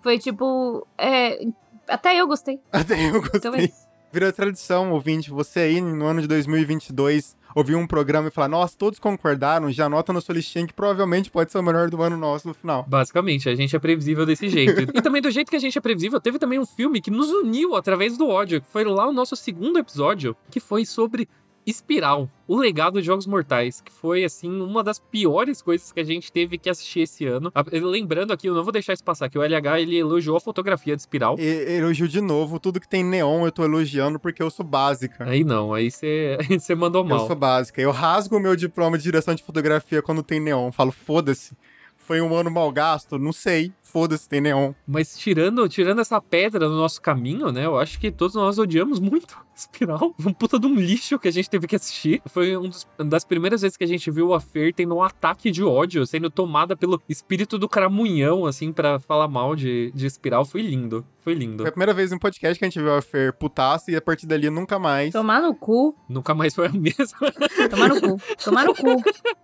[0.00, 0.86] foi tipo.
[0.96, 1.38] é,
[1.86, 2.60] até eu gostei.
[2.72, 3.38] Até eu gostei.
[3.38, 3.81] Então é isso.
[4.12, 8.76] Virou tradição, ouvinte, você aí no ano de 2022 ouvir um programa e falar, nossa,
[8.76, 12.16] todos concordaram, já anota na sua listinha que provavelmente pode ser o melhor do ano
[12.16, 12.84] nosso no final.
[12.86, 14.82] Basicamente, a gente é previsível desse jeito.
[14.94, 17.30] e também do jeito que a gente é previsível, teve também um filme que nos
[17.30, 21.26] uniu através do ódio, que foi lá o nosso segundo episódio, que foi sobre
[21.64, 26.04] Espiral, o legado de Jogos Mortais, que foi, assim, uma das piores coisas que a
[26.04, 27.52] gente teve que assistir esse ano.
[27.54, 30.40] A- Lembrando aqui, eu não vou deixar isso passar, que o LH, ele elogiou a
[30.40, 31.36] fotografia de Espiral.
[31.38, 31.42] E,
[31.76, 35.24] elogio de novo, tudo que tem neon eu tô elogiando porque eu sou básica.
[35.24, 36.36] Aí não, aí você
[36.76, 37.26] mandou Eu mal.
[37.26, 37.80] sou básica.
[37.80, 40.72] Eu rasgo o meu diploma de direção de fotografia quando tem neon.
[40.72, 41.56] Falo, foda-se.
[41.96, 43.16] Foi um ano mal gasto?
[43.18, 43.72] Não sei.
[43.92, 44.72] Foda-se, tem neon.
[44.86, 47.66] Mas tirando, tirando essa pedra no nosso caminho, né?
[47.66, 50.14] Eu acho que todos nós odiamos muito Espiral.
[50.18, 52.22] Um puta de um lixo que a gente teve que assistir.
[52.26, 55.02] Foi um dos- uma das primeiras vezes que a gente viu a Fer tendo um
[55.02, 60.06] ataque de ódio, sendo tomada pelo espírito do cramunhão, assim, pra falar mal de, de
[60.06, 60.46] Espiral.
[60.46, 61.04] Foi lindo.
[61.18, 61.58] Foi lindo.
[61.62, 64.00] Foi a primeira vez no podcast que a gente viu a Fer putaça e a
[64.00, 65.12] partir dali nunca mais.
[65.12, 65.94] Tomar no cu.
[66.08, 67.30] Nunca mais foi a mesma.
[67.70, 68.16] Tomar no cu.
[68.42, 68.90] Tomar no cu.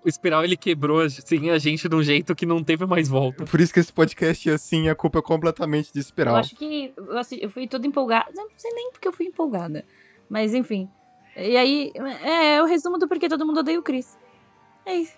[0.05, 3.44] O Espiral, ele quebrou, assim, a gente de um jeito que não teve mais volta.
[3.44, 6.36] Por isso que esse podcast é assim, a culpa é completamente de Eu espiral.
[6.36, 8.30] acho que eu, assi- eu fui toda empolgada.
[8.34, 9.84] Não sei nem porque eu fui empolgada.
[10.28, 10.89] Mas enfim.
[11.36, 14.18] E aí, é, é o resumo do porquê todo mundo odeia o Chris.
[14.84, 15.16] É isso.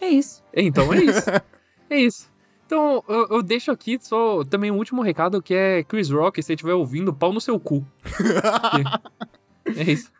[0.00, 0.42] É isso.
[0.54, 1.30] Então é isso.
[1.88, 2.30] é isso.
[2.66, 6.46] Então, eu, eu deixo aqui só também um último recado que é Chris Rock, se
[6.46, 7.84] você estiver ouvindo, pau no seu cu.
[9.76, 10.10] é isso.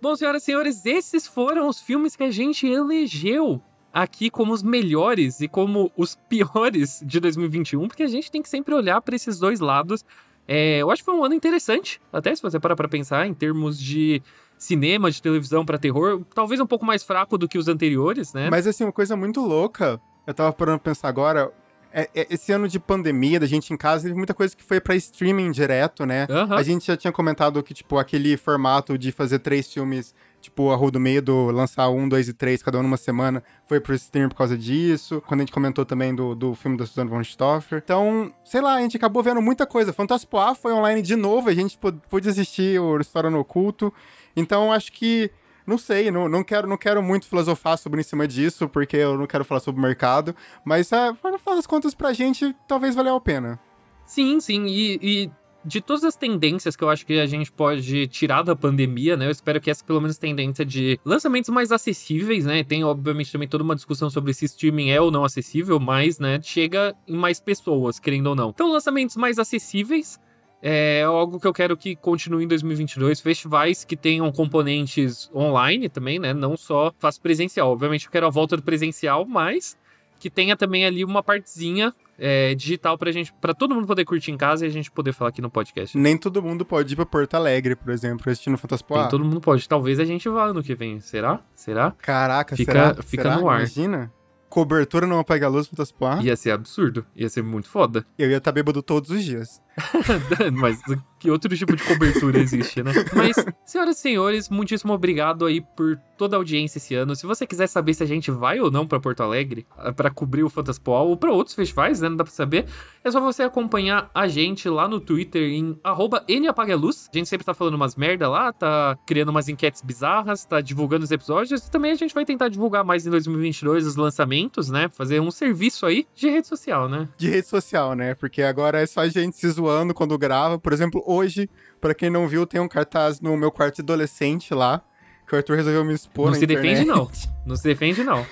[0.00, 3.62] Bom, senhoras e senhores, esses foram os filmes que a gente elegeu
[3.92, 8.48] aqui como os melhores e como os piores de 2021, porque a gente tem que
[8.48, 10.04] sempre olhar para esses dois lados.
[10.46, 13.34] É, eu acho que foi um ano interessante, até se você parar pra pensar, em
[13.34, 14.22] termos de
[14.58, 18.48] cinema, de televisão pra terror, talvez um pouco mais fraco do que os anteriores, né?
[18.50, 21.52] Mas assim, uma coisa muito louca, eu tava parando pra pensar agora.
[21.92, 24.80] é- é- esse ano de pandemia, da gente em casa, teve muita coisa que foi
[24.80, 26.24] pra streaming direto, né?
[26.30, 26.54] Aham.
[26.54, 30.76] A gente já tinha comentado que, tipo, aquele formato de fazer três filmes, tipo, a
[30.76, 34.28] Rua do Medo, lançar um, dois e três, cada um numa semana, foi pro stream
[34.28, 35.22] por causa disso.
[35.26, 37.80] Quando a gente comentou também do, do filme da Susan von Stoffer.
[37.84, 39.92] Então, sei lá, a gente acabou vendo muita coisa.
[39.92, 43.92] Fantaspoa foi online de novo, a gente pô- pôde assistir o História no Oculto.
[44.34, 45.30] Então, acho que.
[45.66, 49.16] Não sei, não, não, quero, não quero muito filosofar sobre em cima disso, porque eu
[49.16, 50.34] não quero falar sobre o mercado.
[50.64, 53.60] Mas, é, no final das contas, pra gente, talvez valeu a pena.
[54.04, 54.64] Sim, sim.
[54.66, 55.30] E, e
[55.64, 59.26] de todas as tendências que eu acho que a gente pode tirar da pandemia, né?
[59.26, 62.64] Eu espero que essa, pelo menos, tendência de lançamentos mais acessíveis, né?
[62.64, 66.40] Tem, obviamente, também toda uma discussão sobre se streaming é ou não acessível, mas, né,
[66.42, 68.50] chega em mais pessoas, querendo ou não.
[68.50, 70.18] Então, lançamentos mais acessíveis.
[70.62, 73.20] É algo que eu quero que continue em 2022.
[73.20, 76.34] Festivais que tenham componentes online também, né?
[76.34, 77.72] Não só faço presencial.
[77.72, 79.78] Obviamente eu quero a volta do presencial, mas
[80.20, 84.30] que tenha também ali uma partezinha é, digital pra gente, pra todo mundo poder curtir
[84.30, 85.96] em casa e a gente poder falar aqui no podcast.
[85.98, 89.00] Nem todo mundo pode ir pra Porto Alegre, por exemplo, assistindo Fantaspoa.
[89.00, 89.66] Nem todo mundo pode.
[89.68, 91.00] Talvez a gente vá ano que vem.
[91.00, 91.40] Será?
[91.54, 91.92] Será?
[91.92, 92.94] Caraca, Fica- será?
[93.02, 93.36] fica Será?
[93.38, 93.60] no ar.
[93.60, 94.12] Imagina.
[94.50, 96.18] Cobertura não apaga a luz pro Fantaspoa.
[96.22, 97.06] Ia ser absurdo.
[97.14, 98.04] Ia ser muito foda.
[98.18, 99.62] Eu ia estar bêbado todos os dias.
[100.52, 100.80] Mas
[101.18, 102.92] que outro tipo de cobertura existe, né?
[103.14, 107.14] Mas, senhoras e senhores, muitíssimo obrigado aí por toda a audiência esse ano.
[107.14, 110.10] Se você quiser saber se a gente vai ou não pra Porto Alegre ah, pra
[110.10, 112.08] cobrir o Fantaspoal ou pra outros festivais, né?
[112.08, 112.66] Não dá pra saber.
[113.04, 117.08] É só você acompanhar a gente lá no Twitter em arroba NApagaLuz.
[117.12, 121.04] A gente sempre tá falando umas merda lá, tá criando umas enquetes bizarras, tá divulgando
[121.04, 121.66] os episódios.
[121.66, 124.88] E também a gente vai tentar divulgar mais em 2022 os lançamentos, né?
[124.90, 127.08] Fazer um serviço aí de rede social, né?
[127.18, 128.14] De rede social, né?
[128.14, 130.58] Porque agora é só a gente se zoando quando grava.
[130.58, 131.48] Por exemplo, hoje,
[131.80, 134.82] pra quem não viu, tem um cartaz no meu quarto adolescente lá.
[135.26, 136.62] Que o Arthur resolveu me expor Não se internet.
[136.62, 137.10] defende, não.
[137.46, 138.26] Não se defende, não.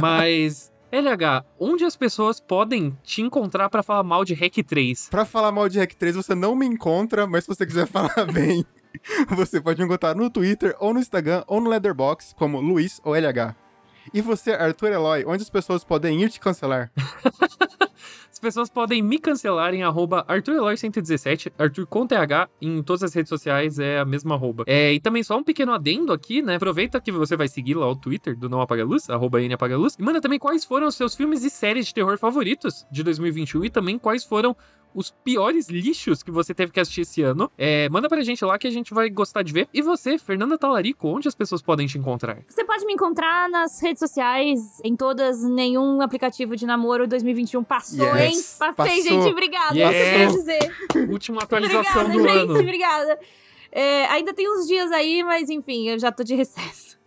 [0.00, 5.08] Mas, LH, onde as pessoas podem te encontrar pra falar mal de Hack 3?
[5.10, 8.26] Pra falar mal de Hack 3, você não me encontra, mas se você quiser falar
[8.32, 8.64] bem,
[9.36, 13.14] você pode me encontrar no Twitter, ou no Instagram, ou no Letterboxd, como Luiz ou
[13.14, 13.54] LH.
[14.12, 16.90] E você, Arthur Eloy, onde as pessoas podem ir te cancelar?
[18.32, 23.28] As pessoas podem me cancelar em arroba ArthurEloy117, Arthur com TH, em todas as redes
[23.28, 24.64] sociais é a mesma arroba.
[24.66, 26.56] É, e também só um pequeno adendo aqui, né?
[26.56, 30.02] Aproveita que você vai seguir lá o Twitter do Não Apaga Luz, arroba NApagaLuz, e
[30.02, 33.70] manda também quais foram os seus filmes e séries de terror favoritos de 2021 e
[33.70, 34.56] também quais foram
[34.94, 37.50] os piores lixos que você teve que assistir esse ano.
[37.56, 39.68] É, manda pra gente lá que a gente vai gostar de ver.
[39.72, 42.38] E você, Fernanda Talarico, onde as pessoas podem te encontrar?
[42.46, 48.04] Você pode me encontrar nas redes sociais, em todas, nenhum aplicativo de namoro 2021 passou,
[48.16, 48.66] Yes, hein?
[48.74, 49.02] Passei, passou.
[49.02, 49.76] gente, obrigada.
[49.78, 49.94] Yes.
[49.94, 51.08] É dizer.
[51.10, 52.60] Última atualização obrigada, do gente, ano.
[52.60, 53.18] obrigada.
[53.70, 56.98] É, ainda tem uns dias aí, mas enfim, eu já tô de recesso.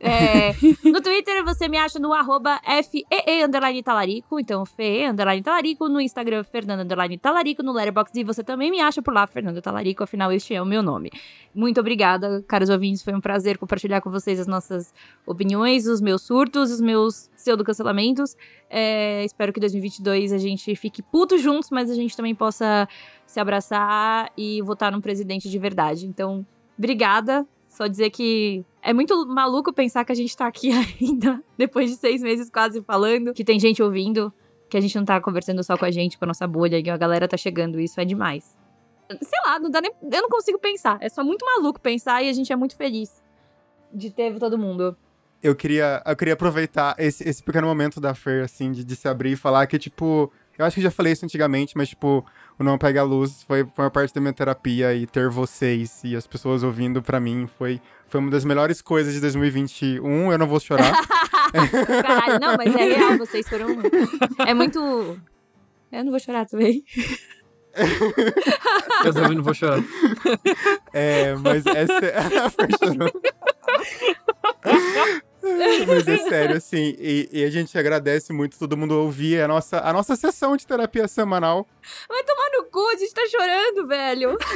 [0.00, 0.52] É,
[0.84, 6.00] no Twitter você me acha no arroba FEE underline talarico, então FEE underline talarico, no
[6.00, 10.30] Instagram Fernanda underline talarico, no Letterboxd você também me acha por lá, Fernanda Talarico, afinal
[10.32, 11.10] este é o meu nome.
[11.54, 14.94] Muito obrigada, caros ouvintes, foi um prazer compartilhar com vocês as nossas
[15.26, 18.36] opiniões, os meus surtos, os meus pseudo-cancelamentos.
[18.70, 22.88] É, espero que 2022 a gente fique puto juntos, mas a gente também possa
[23.26, 26.06] se abraçar e votar num presidente de verdade.
[26.06, 26.46] Então,
[26.76, 27.46] obrigada.
[27.68, 31.96] Só dizer que é muito maluco pensar que a gente tá aqui ainda, depois de
[31.96, 34.32] seis meses quase falando, que tem gente ouvindo,
[34.70, 36.88] que a gente não tá conversando só com a gente, com a nossa bolha, e
[36.88, 37.78] a galera tá chegando.
[37.78, 38.56] Isso é demais.
[39.10, 40.96] Sei lá, não dá nem, eu não consigo pensar.
[41.02, 43.22] É só muito maluco pensar e a gente é muito feliz
[43.92, 44.96] de ter todo mundo.
[45.42, 49.06] Eu queria, eu queria aproveitar esse, esse pequeno momento da Fer, assim, de, de se
[49.06, 52.24] abrir e falar que, tipo, eu acho que já falei isso antigamente, mas, tipo,
[52.58, 56.00] o Não Pega a Luz foi, foi uma parte da minha terapia e ter vocês
[56.02, 60.32] e as pessoas ouvindo pra mim foi, foi uma das melhores coisas de 2021.
[60.32, 60.92] Eu não vou chorar.
[62.02, 63.68] Caralho, não, mas é real, vocês foram.
[64.46, 64.78] É muito.
[65.92, 66.84] Eu não vou chorar também.
[69.04, 69.78] Eu também não vou chorar.
[70.92, 71.94] É, mas essa
[75.86, 79.80] Mas é sério, assim, e, e a gente agradece muito todo mundo ouvir a nossa,
[79.80, 81.66] a nossa sessão de terapia semanal.
[82.08, 84.36] Vai tomar no cu, a gente tá chorando, velho.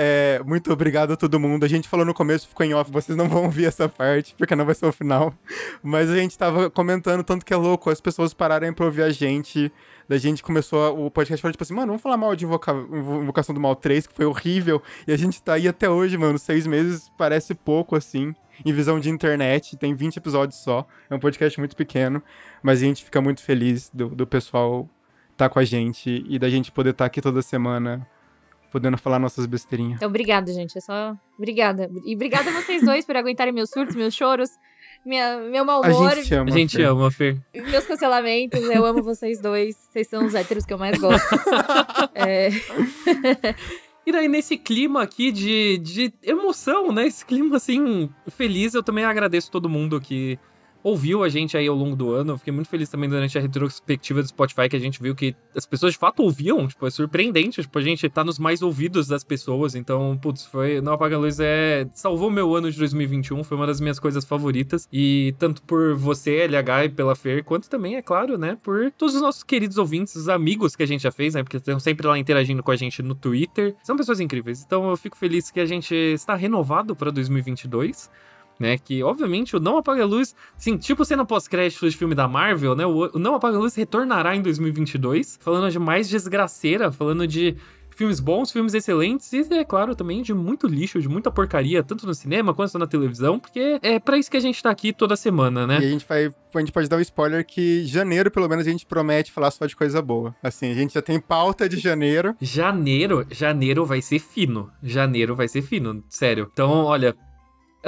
[0.00, 1.64] É, muito obrigado a todo mundo.
[1.64, 4.54] A gente falou no começo, ficou em off, vocês não vão ouvir essa parte, porque
[4.54, 5.34] não vai ser o final.
[5.82, 9.10] Mas a gente tava comentando tanto que é louco, as pessoas pararem pra ouvir a
[9.10, 9.72] gente.
[10.08, 13.22] Da gente começou o podcast falando, tipo assim, mano, vamos falar mal de Invoca- Invo-
[13.22, 14.82] Invocação do Mal 3, que foi horrível.
[15.06, 16.38] E a gente tá aí até hoje, mano.
[16.38, 18.34] Seis meses parece pouco, assim.
[18.64, 20.86] Em visão de internet, tem 20 episódios só.
[21.10, 22.22] É um podcast muito pequeno.
[22.62, 24.88] Mas a gente fica muito feliz do, do pessoal
[25.36, 28.04] tá com a gente e da gente poder estar aqui toda semana
[28.72, 29.96] podendo falar nossas besteirinhas.
[29.96, 30.76] Então, obrigada, gente.
[30.76, 31.16] É só.
[31.38, 31.88] Obrigada.
[32.04, 34.50] E obrigada a vocês dois por aguentarem meus surtos, meus choros,
[35.04, 36.50] minha, meu mau A humor, gente ama.
[36.50, 36.84] A gente Fer.
[36.86, 37.38] ama, Fer.
[37.54, 38.60] meus cancelamentos.
[38.62, 39.76] Eu amo vocês dois.
[39.90, 41.26] Vocês são os héteros que eu mais gosto.
[42.14, 42.50] É,
[44.06, 47.06] E daí, nesse clima aqui de, de emoção, né?
[47.06, 50.38] Esse clima, assim, feliz, eu também agradeço todo mundo que
[50.82, 52.32] ouviu a gente aí ao longo do ano.
[52.32, 55.34] Eu fiquei muito feliz também durante a retrospectiva do Spotify, que a gente viu que
[55.54, 56.66] as pessoas de fato ouviam.
[56.66, 57.62] Tipo, é surpreendente.
[57.62, 59.74] Tipo, a gente tá nos mais ouvidos das pessoas.
[59.74, 60.80] Então, putz, foi.
[60.80, 61.88] Não Apaga a Luz é.
[61.92, 63.44] Salvou meu ano de 2021.
[63.44, 64.88] Foi uma das minhas coisas favoritas.
[64.92, 68.56] E tanto por você, LH, e pela Fer, quanto também, é claro, né?
[68.62, 71.42] Por todos os nossos queridos ouvintes, os amigos que a gente já fez, né?
[71.42, 73.74] Porque estão sempre lá interagindo com a gente no Twitter.
[73.82, 74.62] São pessoas incríveis.
[74.64, 78.10] Então eu fico feliz que a gente está renovado pra 2022
[78.58, 78.78] né?
[78.78, 82.74] Que, obviamente, o Não Apaga a Luz, assim, tipo cena pós-crédito de filme da Marvel,
[82.74, 82.86] né?
[82.86, 87.56] O, Não Apaga a Luz retornará em 2022, falando de mais desgraceira, falando de
[87.98, 92.06] filmes bons, filmes excelentes e, é claro, também de muito lixo, de muita porcaria, tanto
[92.06, 95.16] no cinema quanto na televisão, porque é pra isso que a gente tá aqui toda
[95.16, 95.80] semana, né?
[95.82, 96.32] E a gente vai.
[96.54, 99.66] A gente pode dar um spoiler que janeiro, pelo menos, a gente promete falar só
[99.66, 100.34] de coisa boa.
[100.42, 102.36] Assim, a gente já tem pauta de janeiro.
[102.40, 104.70] Janeiro, janeiro vai ser fino.
[104.82, 106.48] Janeiro vai ser fino, sério.
[106.52, 107.14] Então, olha,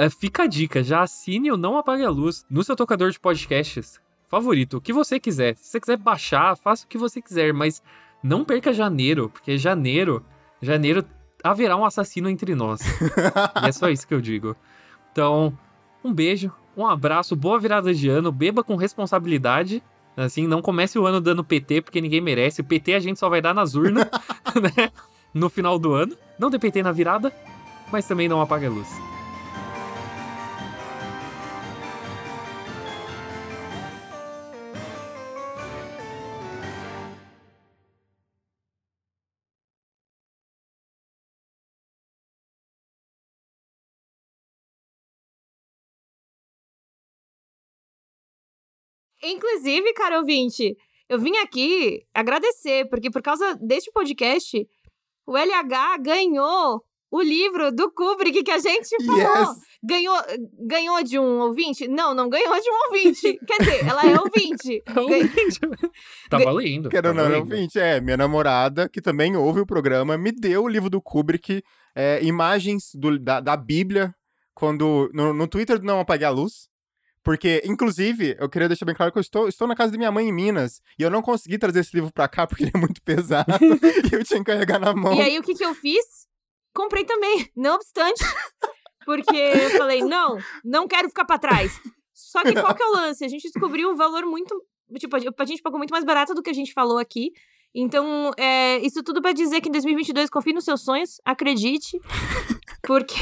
[0.09, 3.99] fica a dica, já assine o Não Apague a Luz no seu tocador de podcasts
[4.27, 5.57] favorito, o que você quiser.
[5.57, 7.83] Se você quiser baixar, faça o que você quiser, mas
[8.23, 10.25] não perca janeiro, porque janeiro,
[10.61, 11.03] janeiro
[11.43, 12.81] haverá um assassino entre nós.
[13.61, 14.55] e é só isso que eu digo.
[15.11, 15.57] Então,
[16.03, 19.83] um beijo, um abraço, boa virada de ano, beba com responsabilidade.
[20.15, 22.61] Assim, não comece o ano dando PT, porque ninguém merece.
[22.61, 24.05] O PT a gente só vai dar nas urnas,
[24.55, 24.91] né?
[25.33, 26.15] No final do ano.
[26.37, 27.33] Não dê PT na virada,
[27.91, 29.10] mas também não apague a luz.
[49.23, 50.75] Inclusive, cara ouvinte,
[51.09, 54.65] eu vim aqui agradecer, porque por causa deste podcast,
[55.27, 56.81] o LH ganhou
[57.13, 59.19] o livro do Kubrick que a gente falou.
[59.49, 59.57] Yes.
[59.83, 60.15] Ganhou,
[60.65, 61.87] ganhou de um ouvinte?
[61.87, 63.37] Não, não ganhou de um ouvinte.
[63.45, 64.81] Quer dizer, ela é ouvinte.
[64.87, 65.29] Ganha-
[66.29, 66.89] tá valendo.
[66.89, 67.39] Quero tá não, valendo.
[67.41, 71.61] ouvinte, é, minha namorada, que também ouve o programa, me deu o livro do Kubrick,
[71.95, 74.13] é, imagens do- da, da Bíblia,
[74.53, 76.69] quando, no, no Twitter não apaguei a luz,
[77.23, 80.11] porque, inclusive, eu queria deixar bem claro que eu estou, estou na casa da minha
[80.11, 82.79] mãe em Minas, e eu não consegui trazer esse livro pra cá porque ele é
[82.79, 85.13] muito pesado, e eu tinha que carregar na mão.
[85.13, 86.27] E aí, o que que eu fiz?
[86.73, 88.23] Comprei também, não obstante.
[89.05, 91.79] Porque eu falei, não, não quero ficar pra trás.
[92.13, 93.25] Só que qual que é o lance?
[93.25, 94.55] A gente descobriu um valor muito...
[94.99, 97.31] Tipo, a gente pagou muito mais barato do que a gente falou aqui.
[97.73, 101.99] Então, é, isso tudo pra dizer que em 2022 confie nos seus sonhos, acredite.
[102.83, 103.15] Porque...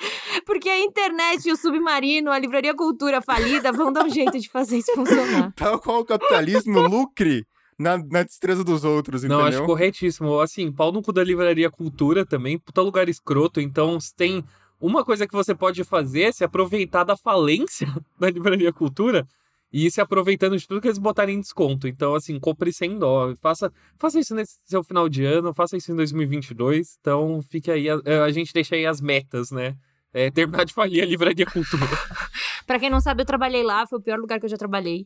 [0.46, 4.78] Porque a internet, o submarino, a livraria cultura falida vão dar um jeito de fazer
[4.78, 5.52] isso funcionar.
[5.56, 7.46] Tal qual o capitalismo lucre
[7.78, 9.58] na, na destreza dos outros, Não, entendeu?
[9.58, 10.40] acho corretíssimo.
[10.40, 13.60] Assim, pau no cu da livraria Cultura também, puta lugar escroto.
[13.60, 14.44] Então, se tem
[14.80, 17.86] uma coisa que você pode fazer é se aproveitar da falência
[18.18, 19.26] da livraria Cultura
[19.72, 21.86] e ir se aproveitando de tudo que eles botarem em desconto.
[21.86, 23.34] Então, assim, compre sem dó.
[23.40, 26.96] Faça, faça isso nesse seu final de ano, faça isso em 2022.
[27.00, 27.88] Então, fique aí.
[27.88, 29.76] A, a gente deixa aí as metas, né?
[30.12, 31.86] É, terminar de falir a livraria Cultura.
[32.66, 35.04] Pra quem não sabe, eu trabalhei lá, foi o pior lugar que eu já trabalhei.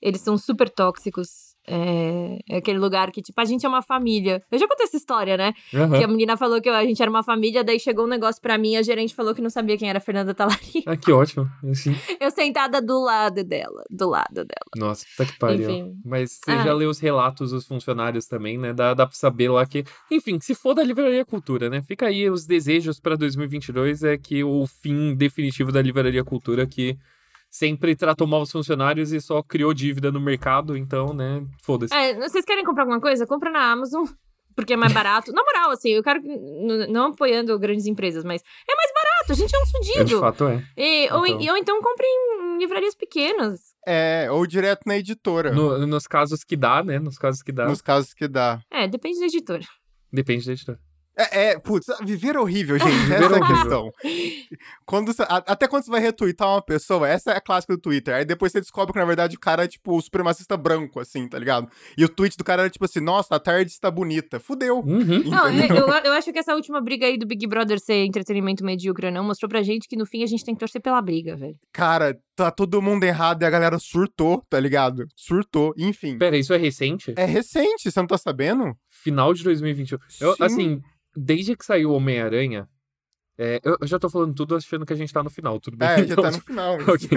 [0.00, 1.49] Eles são super tóxicos.
[1.66, 4.42] É, é aquele lugar que, tipo, a gente é uma família.
[4.50, 5.52] Eu já contei essa história, né?
[5.74, 5.98] Aham.
[5.98, 8.58] Que a menina falou que a gente era uma família, daí chegou um negócio pra
[8.58, 10.82] mim, a gerente falou que não sabia quem era a Fernanda Talari.
[10.86, 11.48] Ah, que ótimo.
[11.70, 14.70] Assim, Eu sentada do lado dela, do lado dela.
[14.76, 15.70] Nossa, puta que pariu.
[15.70, 15.94] Enfim.
[16.04, 16.64] Mas você Ah.
[16.64, 18.72] já leu os relatos dos funcionários também, né?
[18.72, 19.84] Dá, dá pra saber lá que.
[20.10, 21.82] Enfim, se for da Livraria Cultura, né?
[21.82, 26.96] Fica aí os desejos pra 2022 é que o fim definitivo da Livraria Cultura que
[27.50, 31.44] sempre tratou mal os funcionários e só criou dívida no mercado, então, né?
[31.62, 31.92] Foda-se.
[31.92, 33.26] É, vocês querem comprar alguma coisa?
[33.26, 34.04] Compra na Amazon,
[34.54, 35.32] porque é mais barato.
[35.32, 36.20] na moral, assim, eu quero.
[36.88, 40.20] Não apoiando grandes empresas, mas é mais barato, a gente é um É, de fudido.
[40.20, 40.64] fato é.
[40.76, 41.50] E, ou, Então.
[41.52, 43.60] ou então compre em livrarias pequenas.
[43.86, 46.98] É, ou direto na editora, No- nos casos que dá, né?
[46.98, 47.66] Nos casos que dá.
[47.66, 48.60] nos casos que dá.
[48.70, 49.64] É, depende da editora.
[50.12, 50.78] Depende da editora.
[51.20, 52.90] É, é, putz, viver é horrível, gente.
[52.90, 53.56] Viver essa é a horrível.
[53.56, 53.92] questão.
[54.86, 57.80] Quando você- a- até quando você vai retweetar uma pessoa, essa é a clássica do
[57.80, 58.14] Twitter.
[58.14, 61.28] Aí depois você descobre que, na verdade, o cara é, tipo, o supremacista branco, assim,
[61.28, 61.68] tá ligado?
[61.96, 64.40] E o tweet do cara era, tipo assim, nossa, a tarde está bonita.
[64.40, 64.78] Fudeu.
[64.80, 65.22] Uhum.
[65.28, 65.88] Não, Entendeu?
[65.88, 69.12] eu, eu acho que essa última briga aí do Big Brother ser entretenimento medíocre ou
[69.12, 71.56] não mostrou pra gente que no fim a gente tem que torcer pela briga, velho.
[71.72, 75.06] Cara, tá todo mundo errado e a galera surtou, tá ligado?
[75.14, 75.74] Surtou.
[75.76, 76.16] Enfim.
[76.18, 77.12] Pera, isso é recente?
[77.16, 78.74] É recente, você não tá sabendo?
[79.02, 79.98] Final de 2021.
[80.20, 80.42] Eu, Sim.
[80.42, 80.82] assim,
[81.16, 82.68] desde que saiu Homem-Aranha.
[83.38, 85.88] é, eu, já tô falando tudo achando que a gente tá no final, tudo bem?
[85.88, 86.76] É, já Então, tá no final.
[86.88, 87.08] Ok.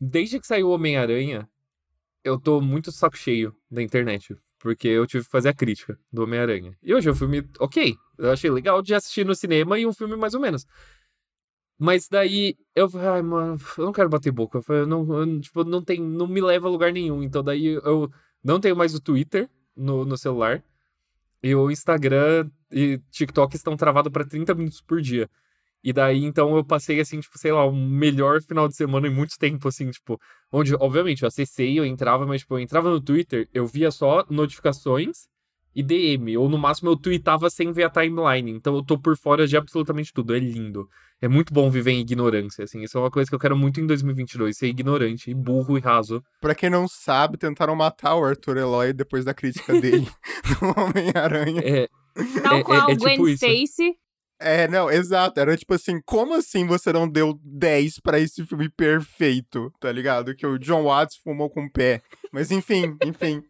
[0.00, 1.48] Desde que saiu Homem-Aranha,
[2.24, 4.36] eu tô muito saco cheio da internet.
[4.58, 6.76] Porque eu tive que fazer a crítica do Homem-Aranha.
[6.82, 7.94] E hoje é um filme ok.
[8.18, 10.66] Eu achei legal de assistir no cinema e um filme mais ou menos.
[11.78, 14.60] Mas daí eu falei, ai, mano, eu não quero bater boca.
[14.68, 17.22] Eu não, eu, tipo, não, tem, não me leva a lugar nenhum.
[17.22, 18.10] Então daí eu
[18.42, 20.62] não tenho mais o Twitter no, no celular.
[21.42, 25.28] E o Instagram e TikTok estão travados pra 30 minutos por dia.
[25.82, 29.14] E daí, então, eu passei, assim, tipo, sei lá, o melhor final de semana em
[29.14, 30.20] muito tempo, assim, tipo,
[30.50, 34.24] onde, obviamente, eu acessei, eu entrava, mas, tipo, eu entrava no Twitter, eu via só
[34.28, 35.28] notificações
[35.78, 39.16] e DM, ou no máximo eu tweetava sem ver a timeline, então eu tô por
[39.16, 40.88] fora de absolutamente tudo, é lindo.
[41.20, 43.80] É muito bom viver em ignorância, assim, isso é uma coisa que eu quero muito
[43.80, 46.20] em 2022, ser ignorante, e burro e raso.
[46.40, 50.08] Pra quem não sabe, tentaram matar o Arthur Eloy depois da crítica dele
[50.62, 51.60] no Homem-Aranha.
[51.64, 51.88] É,
[52.42, 53.28] Tal É- é- qual é Gwen tipo.
[53.28, 53.94] Stacy.
[54.40, 55.40] É, não, exato.
[55.40, 60.34] Era tipo assim, como assim você não deu 10 pra esse filme perfeito, tá ligado?
[60.34, 62.02] Que o John Watts fumou com o pé.
[62.32, 63.42] Mas enfim, enfim.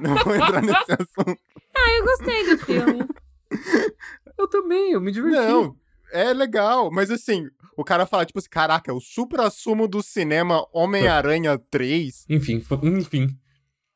[0.00, 1.38] Não vou entrar nesse assunto.
[1.76, 3.06] Ah, eu gostei do filme.
[4.38, 5.36] eu também, eu me diverti.
[5.36, 5.76] Não,
[6.12, 6.90] é legal.
[6.92, 12.24] Mas assim, o cara fala, tipo assim, caraca, é o supra-sumo do cinema Homem-Aranha 3.
[12.28, 13.28] Enfim, enfim.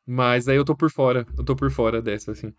[0.05, 2.53] Mas aí eu tô por fora, eu tô por fora dessa, assim.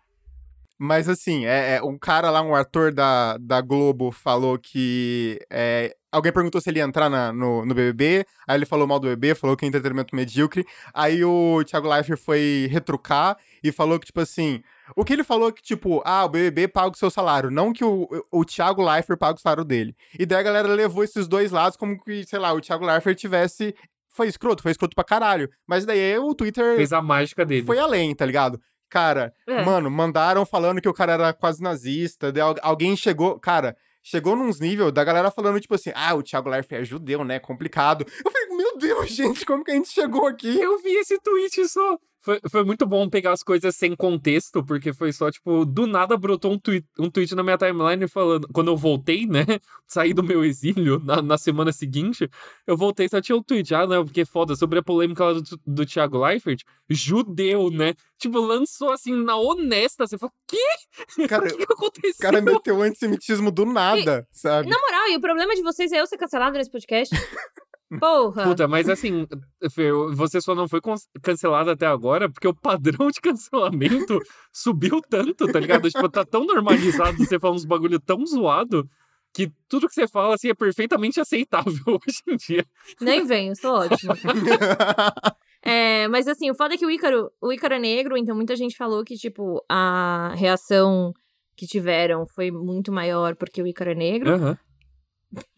[0.84, 5.38] Mas assim, é, é, um cara lá, um ator da, da Globo, falou que.
[5.48, 8.98] é, alguém perguntou se ele ia entrar na- no, no BBB, aí ele falou mal
[8.98, 10.66] do BBB, falou que é entretenimento medíocre.
[10.92, 14.60] Aí o Thiago Leifert foi retrucar e falou que, tipo assim.
[14.96, 17.72] O que ele falou é que, tipo, ah, o BBB paga o seu salário, não
[17.72, 19.94] que o, o Thiago Leifert paga o salário dele.
[20.18, 23.16] E daí a galera levou esses dois lados como que, sei lá, o Thiago Leifert
[23.16, 23.74] tivesse.
[24.14, 25.48] Foi escroto, foi escroto pra caralho.
[25.66, 27.64] Mas daí o Twitter Fez a mágica dele.
[27.64, 28.60] foi além, tá ligado?
[28.92, 29.64] Cara, É.
[29.64, 32.30] mano, mandaram falando que o cara era quase nazista.
[32.60, 36.82] alguém chegou, cara, chegou nos níveis da galera falando, tipo assim, ah, o Thiago Leifert
[36.82, 37.38] é judeu, né?
[37.38, 38.04] Complicado.
[38.22, 40.60] Eu falei, meu Deus, gente, como que a gente chegou aqui?
[40.60, 41.96] Eu vi esse tweet só.
[42.22, 46.16] Foi, foi muito bom pegar as coisas sem contexto, porque foi só, tipo, do nada
[46.16, 48.46] brotou um tweet, um tweet na minha timeline falando.
[48.52, 49.44] Quando eu voltei, né?
[49.88, 52.30] Saí do meu exílio na, na semana seguinte,
[52.64, 53.74] eu voltei só tinha um tweet.
[53.74, 57.94] Ah, não, porque foda, sobre a polêmica lá do, do Thiago Leifert, judeu, né?
[58.18, 60.06] Tipo, lançou assim na honesta.
[60.06, 60.64] Você falou, quê?
[61.28, 62.14] Cara, o que, que aconteceu?
[62.18, 64.68] O cara meteu o antissemitismo do nada, sabe?
[64.68, 67.12] Na moral, e o problema de vocês é eu ser cancelado nesse podcast?
[67.98, 68.44] Porra!
[68.44, 69.26] Puta, mas assim,
[70.14, 70.80] você só não foi
[71.22, 74.18] cancelado até agora porque o padrão de cancelamento
[74.52, 75.90] subiu tanto, tá ligado?
[75.90, 78.88] Tipo, tá tão normalizado você falar uns bagulho tão zoado
[79.32, 82.66] que tudo que você fala, assim, é perfeitamente aceitável hoje em dia.
[83.00, 84.12] Nem vem, eu sou ótimo.
[85.62, 88.54] é, mas assim, o foda é que o Ícaro, o Ícaro é negro, então muita
[88.54, 91.12] gente falou que, tipo, a reação
[91.56, 94.32] que tiveram foi muito maior porque o Ícaro é negro.
[94.32, 94.56] Uhum.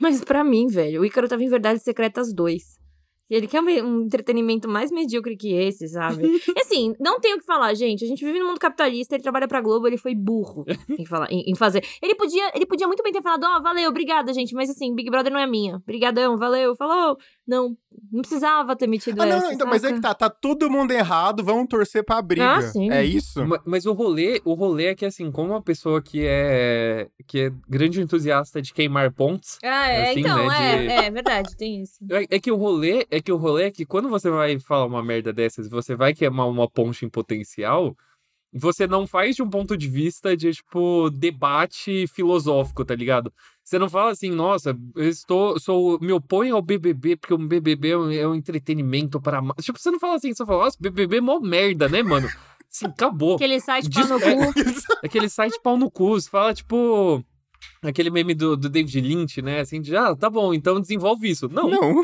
[0.00, 2.84] Mas para mim, velho, o Ícaro tava em Verdades Secretas 2.
[3.30, 6.22] E ele quer um entretenimento mais medíocre que esse, sabe?
[6.54, 8.04] e assim, não tenho o que falar, gente.
[8.04, 10.64] A gente vive no mundo capitalista, ele trabalha pra Globo, ele foi burro
[10.98, 11.82] em, falar, em, em fazer.
[12.02, 14.54] Ele podia, ele podia muito bem ter falado, ó, oh, valeu, obrigada, gente.
[14.54, 15.80] Mas assim, Big Brother não é minha.
[15.86, 16.76] Brigadão, valeu.
[16.76, 17.16] Falou,
[17.46, 17.76] não,
[18.10, 20.92] não precisava ter metido ah, não, essa, então, mas é que tá, tá todo mundo
[20.92, 22.56] errado, vamos torcer pra briga.
[22.56, 22.90] Ah, sim.
[22.90, 23.44] É isso?
[23.46, 27.40] Mas, mas, o rolê, o rolê é que assim, como uma pessoa que é que
[27.40, 29.58] é grande entusiasta de queimar pontos.
[29.62, 30.88] Ah, é, assim, então, né, de...
[30.88, 31.98] é, é verdade, tem isso.
[32.10, 34.86] É, é, que o rolê, é que o rolê é que quando você vai falar
[34.86, 37.94] uma merda dessas, você vai queimar uma ponte em potencial,
[38.54, 43.32] você não faz de um ponto de vista de, tipo, debate filosófico, tá ligado?
[43.64, 47.88] Você não fala assim, nossa, eu estou, sou, me oponho ao BBB porque o BBB
[47.88, 49.40] é um, é um entretenimento para...
[49.60, 52.28] Tipo, você não fala assim, você fala, nossa, BBB é mó merda, né, mano?
[52.70, 53.36] Assim, acabou.
[53.36, 54.52] Aquele site pau no é, cu.
[55.02, 57.24] aquele site pau no cu, você fala, tipo...
[57.82, 59.60] Aquele meme do, do David Lynch, né?
[59.60, 61.48] Assim, de, ah, tá bom, então desenvolve isso.
[61.48, 61.70] Não.
[61.70, 62.02] Não.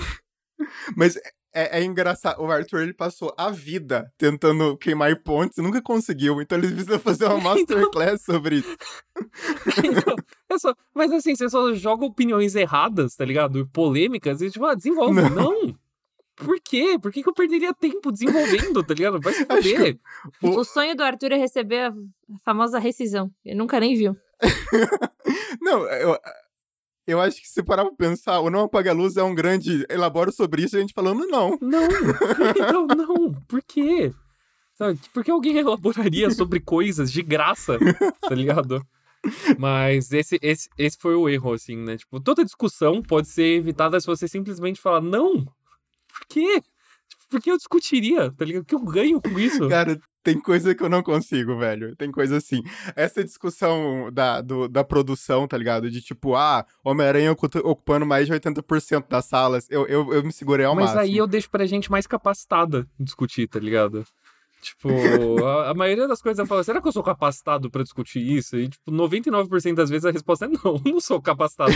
[0.96, 1.18] Mas
[1.52, 2.40] é, é, engraçado.
[2.40, 6.40] O Arthur ele passou a vida tentando queimar pontes e nunca conseguiu.
[6.40, 8.76] Então ele precisa fazer uma então masterclass sobre isso.
[9.84, 10.16] então,
[10.48, 13.68] é só, mas assim, você só joga opiniões erradas, tá ligado?
[13.72, 15.20] Polêmicas e tipo, ah, desenvolve.
[15.22, 15.30] Não.
[15.30, 15.74] Não.
[16.36, 16.98] Por quê?
[17.00, 19.20] Por que, que eu perderia tempo desenvolvendo, tá ligado?
[19.20, 19.98] Vai se fuder.
[20.42, 20.60] O...
[20.60, 21.94] o sonho do Arthur é receber a
[22.44, 23.30] famosa rescisão.
[23.44, 24.16] Ele nunca nem viu.
[25.60, 26.18] Não, eu,
[27.10, 29.84] eu acho que se parar pra pensar, o Não Apaga a Luz é um grande
[29.88, 31.58] elaboro sobre isso, a gente falando não.
[31.60, 31.88] Não,
[32.72, 34.12] não, não, por quê?
[34.74, 37.78] Sabe, por que alguém elaboraria sobre coisas de graça,
[38.22, 38.82] tá ligado?
[39.58, 41.96] Mas esse, esse, esse foi o erro, assim, né?
[41.96, 46.62] Tipo, toda discussão pode ser evitada se você simplesmente falar, não, por quê?
[47.08, 48.62] Tipo, por que eu discutiria, tá ligado?
[48.62, 49.68] O que eu ganho com isso?
[49.68, 51.96] Cara, tem coisa que eu não consigo, velho.
[51.96, 52.62] Tem coisa assim.
[52.94, 55.90] Essa discussão da, do, da produção, tá ligado?
[55.90, 59.66] De tipo, ah, Homem-Aranha ocupando mais de 80% das salas.
[59.70, 61.00] Eu, eu, eu me segurei ao Mas máximo.
[61.00, 64.04] Mas aí eu deixo pra gente mais capacitada discutir, tá ligado?
[64.60, 64.90] Tipo,
[65.44, 68.56] a, a, maioria das coisas eu falo, será que eu sou capacitado para discutir isso?
[68.56, 71.72] E, tipo, 99% das vezes a resposta é não, eu não sou capacitado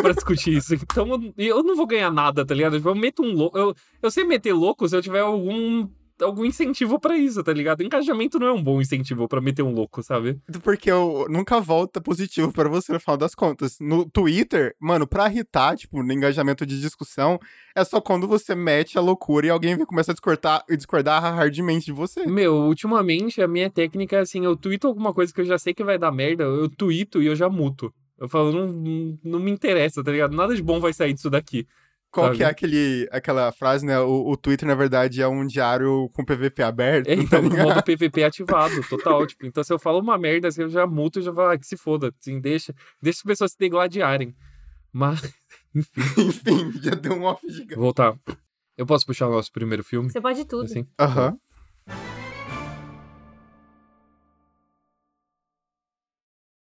[0.00, 0.74] para discutir isso.
[0.74, 2.76] Então, eu, eu, não vou ganhar nada, tá ligado?
[2.76, 3.58] Tipo, eu meto um louco.
[3.58, 5.86] Eu, eu sei meter louco se eu tiver algum
[6.22, 7.82] algum incentivo para isso, tá ligado?
[7.82, 10.38] Engajamento não é um bom incentivo para meter um louco, sabe?
[10.62, 13.78] Porque eu nunca volta positivo para você no final das contas.
[13.80, 17.38] No Twitter, mano, pra irritar, tipo, no engajamento de discussão,
[17.74, 21.92] é só quando você mete a loucura e alguém começa a discordar, discordar hardmente de
[21.92, 22.26] você.
[22.26, 25.74] Meu, ultimamente a minha técnica é assim, eu tweeto alguma coisa que eu já sei
[25.74, 27.92] que vai dar merda, eu tweeto e eu já muto.
[28.18, 30.36] Eu falo, não, não me interessa, tá ligado?
[30.36, 31.66] Nada de bom vai sair disso daqui.
[32.12, 32.36] Qual sabe?
[32.36, 33.98] que é aquele, aquela frase, né?
[33.98, 37.08] O, o, Twitter, na verdade, é um diário com PVP aberto.
[37.08, 39.26] É, então, tá modo PVP ativado, total.
[39.26, 41.58] tipo, então, se eu falo uma merda, assim, eu já muto e já falo, ah,
[41.58, 42.12] que se foda.
[42.20, 44.36] Assim, deixa, deixa as pessoas se degladiarem.
[44.92, 45.22] Mas,
[45.74, 46.02] enfim.
[46.20, 47.76] enfim, já deu um off gigante.
[47.76, 48.14] Voltar.
[48.76, 50.10] Eu posso puxar o nosso primeiro filme?
[50.10, 50.64] Você pode tudo.
[50.64, 50.86] Assim?
[51.00, 51.30] Aham.
[51.30, 51.38] Uhum.